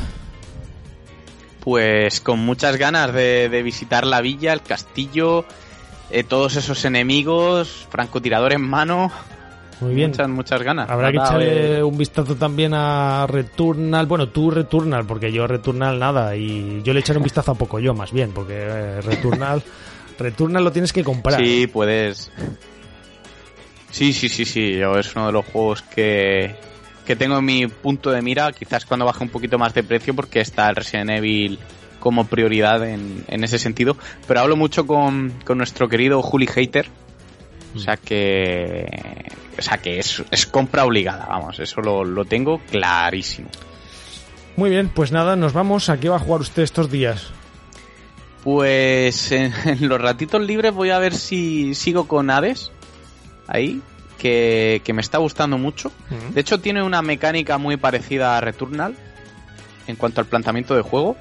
[1.60, 5.44] Pues con muchas ganas de, de visitar la villa, el castillo,
[6.10, 9.12] eh, todos esos enemigos, francotirador en mano.
[9.82, 10.12] Muy bien.
[10.12, 10.90] Muchas, muchas ganas.
[10.90, 14.06] Habrá que echarle eh, un vistazo también a Returnal.
[14.06, 16.38] Bueno, tú Returnal, porque yo Returnal nada.
[16.38, 19.62] Y yo le echaré un vistazo a poco yo, más bien, porque eh, Returnal,
[20.18, 21.38] Returnal lo tienes que comprar.
[21.38, 22.32] Sí, puedes.
[23.92, 24.78] Sí, sí, sí, sí.
[24.78, 26.56] Yo es uno de los juegos que,
[27.06, 28.52] que tengo en mi punto de mira.
[28.52, 31.60] Quizás cuando baje un poquito más de precio, porque está el Resident Evil
[32.00, 33.96] como prioridad en, en ese sentido.
[34.28, 36.88] Pero hablo mucho con, con nuestro querido Juli Hater.
[37.76, 38.86] O sea que.
[39.58, 43.50] O sea que es, es compra obligada, vamos, eso lo, lo tengo clarísimo.
[44.56, 45.90] Muy bien, pues nada, nos vamos.
[45.90, 47.32] ¿A qué va a jugar usted estos días?
[48.44, 52.72] Pues en, en los ratitos libres voy a ver si sigo con Hades.
[53.48, 53.82] Ahí.
[54.24, 55.92] Que, que me está gustando mucho.
[56.34, 58.96] De hecho, tiene una mecánica muy parecida a Returnal.
[59.86, 61.18] En cuanto al planteamiento de juego.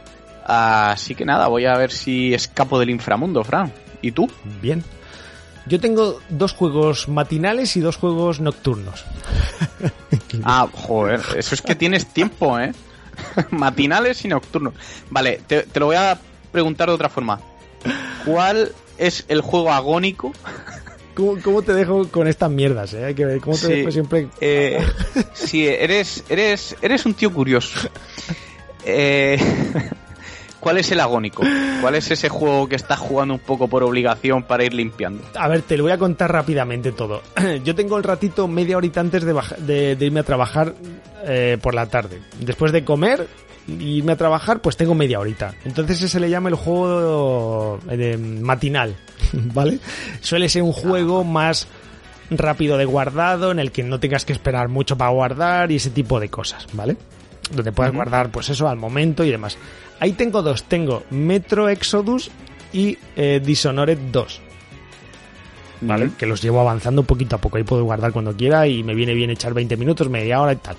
[0.47, 3.73] Así que nada, voy a ver si escapo del inframundo, Fran.
[4.03, 4.31] ¿Y tú?
[4.61, 4.85] Bien.
[5.67, 9.05] Yo tengo dos juegos matinales y dos juegos nocturnos.
[10.45, 12.73] Ah, joder, eso es que tienes tiempo, ¿eh?
[13.51, 14.73] Matinales y nocturnos.
[15.11, 16.19] Vale, te, te lo voy a
[16.51, 17.39] preguntar de otra forma.
[18.25, 20.33] ¿Cuál es el juego agónico
[21.15, 22.95] ¿Cómo, cómo te dejo con estas mierdas?
[22.95, 23.05] Eh?
[23.05, 23.73] Hay que ver cómo te Sí.
[23.75, 24.29] dejo siempre.
[24.41, 24.79] Eh,
[25.35, 27.89] sí, eres, eres, eres un tío curioso.
[28.85, 29.39] Eh,
[30.61, 31.43] ¿Cuál es el agónico?
[31.81, 35.25] ¿Cuál es ese juego que estás jugando un poco por obligación para ir limpiando?
[35.35, 37.21] A ver, te lo voy a contar rápidamente todo.
[37.65, 40.75] Yo tengo el ratito media horita antes de, de- de irme a trabajar
[41.27, 42.21] eh, por la tarde.
[42.39, 43.27] Después de comer
[43.67, 45.53] y irme a trabajar, pues tengo media horita.
[45.65, 48.95] Entonces ese le llama el juego eh, de matinal,
[49.33, 49.79] ¿vale?
[50.21, 51.69] Suele ser un juego más
[52.31, 55.91] rápido de guardado, en el que no tengas que esperar mucho para guardar y ese
[55.91, 56.97] tipo de cosas, ¿vale?
[57.55, 59.59] Donde puedas guardar, pues eso, al momento y demás.
[60.01, 62.31] Ahí tengo dos, tengo Metro Exodus
[62.73, 64.41] y eh, Dishonored 2.
[65.83, 66.11] ¿vale?
[66.17, 67.57] Que los llevo avanzando poquito a poco.
[67.57, 70.57] Ahí puedo guardar cuando quiera y me viene bien echar 20 minutos, media hora y
[70.57, 70.77] tal.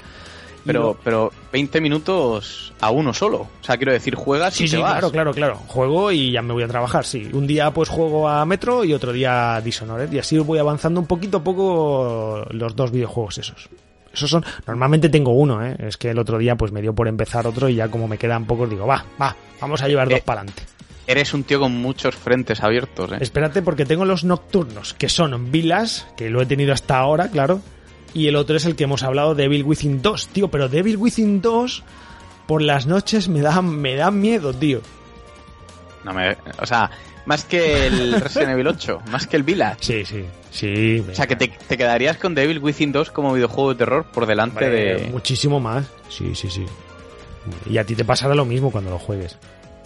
[0.66, 3.38] Pero, pero 20 minutos a uno solo.
[3.42, 4.92] O sea, quiero decir, juegas Sí, y sí, te vas.
[4.94, 5.56] claro, claro, claro.
[5.68, 7.30] Juego y ya me voy a trabajar, sí.
[7.34, 10.12] Un día pues juego a Metro y otro día a Dishonored.
[10.12, 13.70] Y así voy avanzando un poquito a poco los dos videojuegos esos.
[14.14, 14.46] Esos son...
[14.68, 15.76] Normalmente tengo uno, ¿eh?
[15.80, 18.18] Es que el otro día pues me dio por empezar otro y ya como me
[18.18, 20.64] quedan pocos digo, va, va, vamos a llevar dos Eh, para adelante.
[21.08, 23.18] Eres un tío con muchos frentes abiertos, ¿eh?
[23.20, 27.60] Espérate porque tengo los nocturnos, que son Vilas, que lo he tenido hasta ahora, claro.
[28.14, 30.48] Y el otro es el que hemos hablado, Devil Within 2, tío.
[30.50, 31.84] Pero Devil Within 2,
[32.48, 34.82] por las noches me da, me da miedo, tío.
[36.04, 36.92] No me, o sea,
[37.26, 39.78] más que el Resident Evil 8, más que el Village.
[39.80, 41.04] Sí, sí, sí.
[41.10, 44.26] O sea, que te, te quedarías con Devil Within 2 como videojuego de terror por
[44.26, 45.10] delante de...
[45.12, 45.86] Muchísimo más.
[46.10, 46.66] Sí, sí, sí.
[47.70, 49.38] Y a ti te pasará lo mismo cuando lo juegues.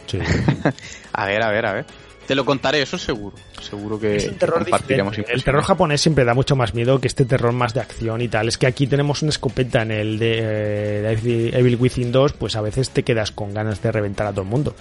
[0.08, 0.20] Sí.
[1.14, 1.86] A ver, a ver, a ver.
[2.28, 3.36] Te lo contaré, eso seguro.
[3.62, 5.34] Seguro que, Es un terror que compartiremos diferente.
[5.34, 8.28] El terror japonés siempre da mucho más miedo que este terror más de acción y
[8.28, 8.50] tal.
[8.50, 12.62] Es que aquí tenemos una escopeta en el de eh, Evil Within 2, pues a
[12.62, 14.76] veces te quedas con ganas de reventar a todo el mundo.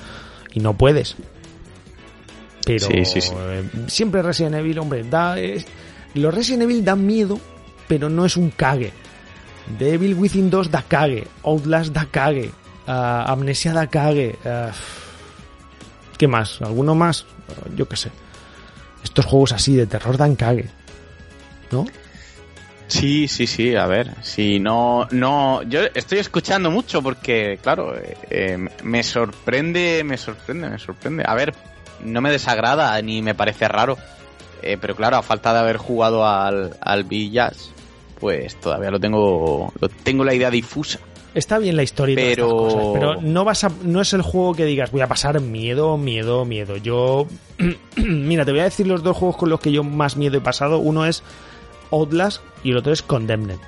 [0.53, 1.15] Y no puedes.
[2.65, 3.33] Pero Sí, sí, sí.
[3.39, 5.37] eh, siempre Resident Evil, hombre, da...
[6.15, 7.39] Los Resident Evil dan miedo,
[7.87, 8.91] pero no es un cague.
[9.79, 11.27] Devil Within 2 da cague.
[11.45, 12.51] Outlast da cague.
[12.89, 14.37] ah, Amnesia da cague.
[14.45, 14.73] ah,
[16.17, 16.61] ¿Qué más?
[16.63, 17.27] ¿Alguno más?
[17.75, 18.11] Yo qué sé.
[19.03, 20.69] Estos juegos así de terror dan cague.
[21.71, 21.85] ¿No?
[22.89, 24.15] Sí, sí, sí, a ver.
[24.23, 27.95] Si no, no, yo estoy escuchando mucho porque, claro,
[28.31, 31.25] eh, me sorprende, me sorprende, me sorprende.
[31.27, 31.53] A ver,
[32.05, 33.99] no me desagrada ni me parece raro,
[34.63, 37.71] eh, pero claro, a falta de haber jugado al, al Village,
[38.21, 41.01] pues todavía lo tengo, lo tengo la idea difusa.
[41.37, 44.13] Está bien la historia y todas Pero- estas cosas, pero no vas a, no es
[44.15, 46.77] el juego que digas voy a pasar miedo, miedo, miedo.
[46.79, 47.27] Yo,
[47.97, 50.41] mira, te voy a decir los dos juegos con los que yo más miedo he
[50.41, 50.79] pasado.
[50.79, 51.23] Uno es
[51.91, 53.59] Outlast y el otro es Condemned.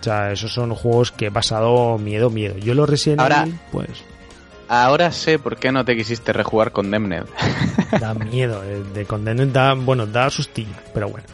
[0.00, 2.56] O sea, esos son juegos que he pasado miedo, miedo.
[2.58, 3.88] Yo los Resident Ahora- Evil, pues
[4.68, 7.24] Ahora sé por qué no te quisiste rejugar con Demned.
[8.00, 8.62] da miedo.
[8.64, 11.24] El de Condemned da, bueno, da sustillo, pero bueno.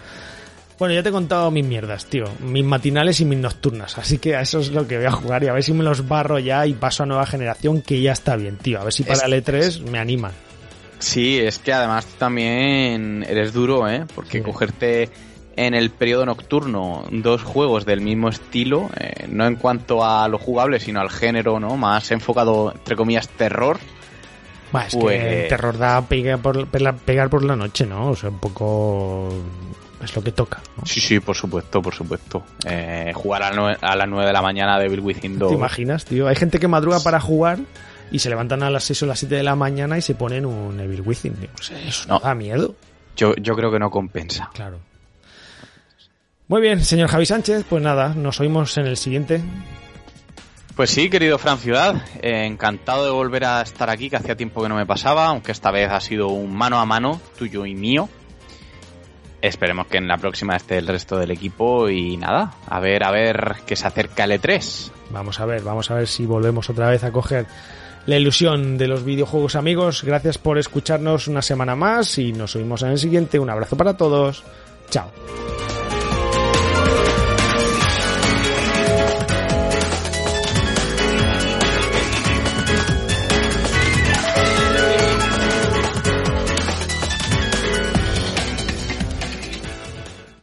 [0.83, 2.25] Bueno, ya te he contado mis mierdas, tío.
[2.41, 3.97] Mis matinales y mis nocturnas.
[3.99, 5.85] Así que a eso es lo que voy a jugar y a ver si me
[5.85, 8.81] los barro ya y paso a nueva generación, que ya está bien, tío.
[8.81, 10.33] A ver si para el E3 me animan.
[10.99, 14.07] Sí, es que además tú también eres duro, ¿eh?
[14.13, 14.45] Porque Sí.
[14.45, 15.09] cogerte
[15.55, 20.39] en el periodo nocturno dos juegos del mismo estilo, eh, no en cuanto a lo
[20.39, 21.77] jugable, sino al género, ¿no?
[21.77, 23.79] Más enfocado, entre comillas, terror.
[24.73, 28.09] Bah, es Pues- que el terror da pega por, pela- pegar por la noche, ¿no?
[28.09, 29.29] O sea, un poco
[30.05, 30.61] es lo que toca.
[30.77, 30.85] ¿no?
[30.87, 32.45] Sí, sí, por supuesto, por supuesto.
[32.67, 35.51] Eh, jugar a, a las 9 de la mañana de Bill Within 2.
[35.51, 36.29] ¿Te imaginas, tío?
[36.29, 37.59] Hay gente que madruga para jugar
[38.11, 40.45] y se levantan a las 6 o las 7 de la mañana y se ponen
[40.47, 41.35] un Evil Within.
[41.61, 42.19] sea, eso No.
[42.21, 42.75] da miedo.
[43.17, 44.51] Yo, yo creo que no compensa.
[44.55, 44.79] Claro.
[46.49, 49.41] Muy bien, señor Javi Sánchez, pues nada, nos oímos en el siguiente.
[50.77, 54.63] Pues sí, querido Fran Ciudad, eh, encantado de volver a estar aquí, que hacía tiempo
[54.63, 57.75] que no me pasaba, aunque esta vez ha sido un mano a mano, tuyo y
[57.75, 58.09] mío.
[59.43, 63.11] Esperemos que en la próxima esté el resto del equipo y nada, a ver, a
[63.11, 64.93] ver que se acerca el E E3.
[65.11, 67.47] Vamos a ver, vamos a ver si volvemos otra vez a coger
[68.07, 70.05] la ilusión de los videojuegos amigos.
[70.05, 73.41] Gracias por escucharnos una semana más y nos oímos en el siguiente.
[73.41, 74.45] Un abrazo para todos.
[74.91, 75.11] Chao.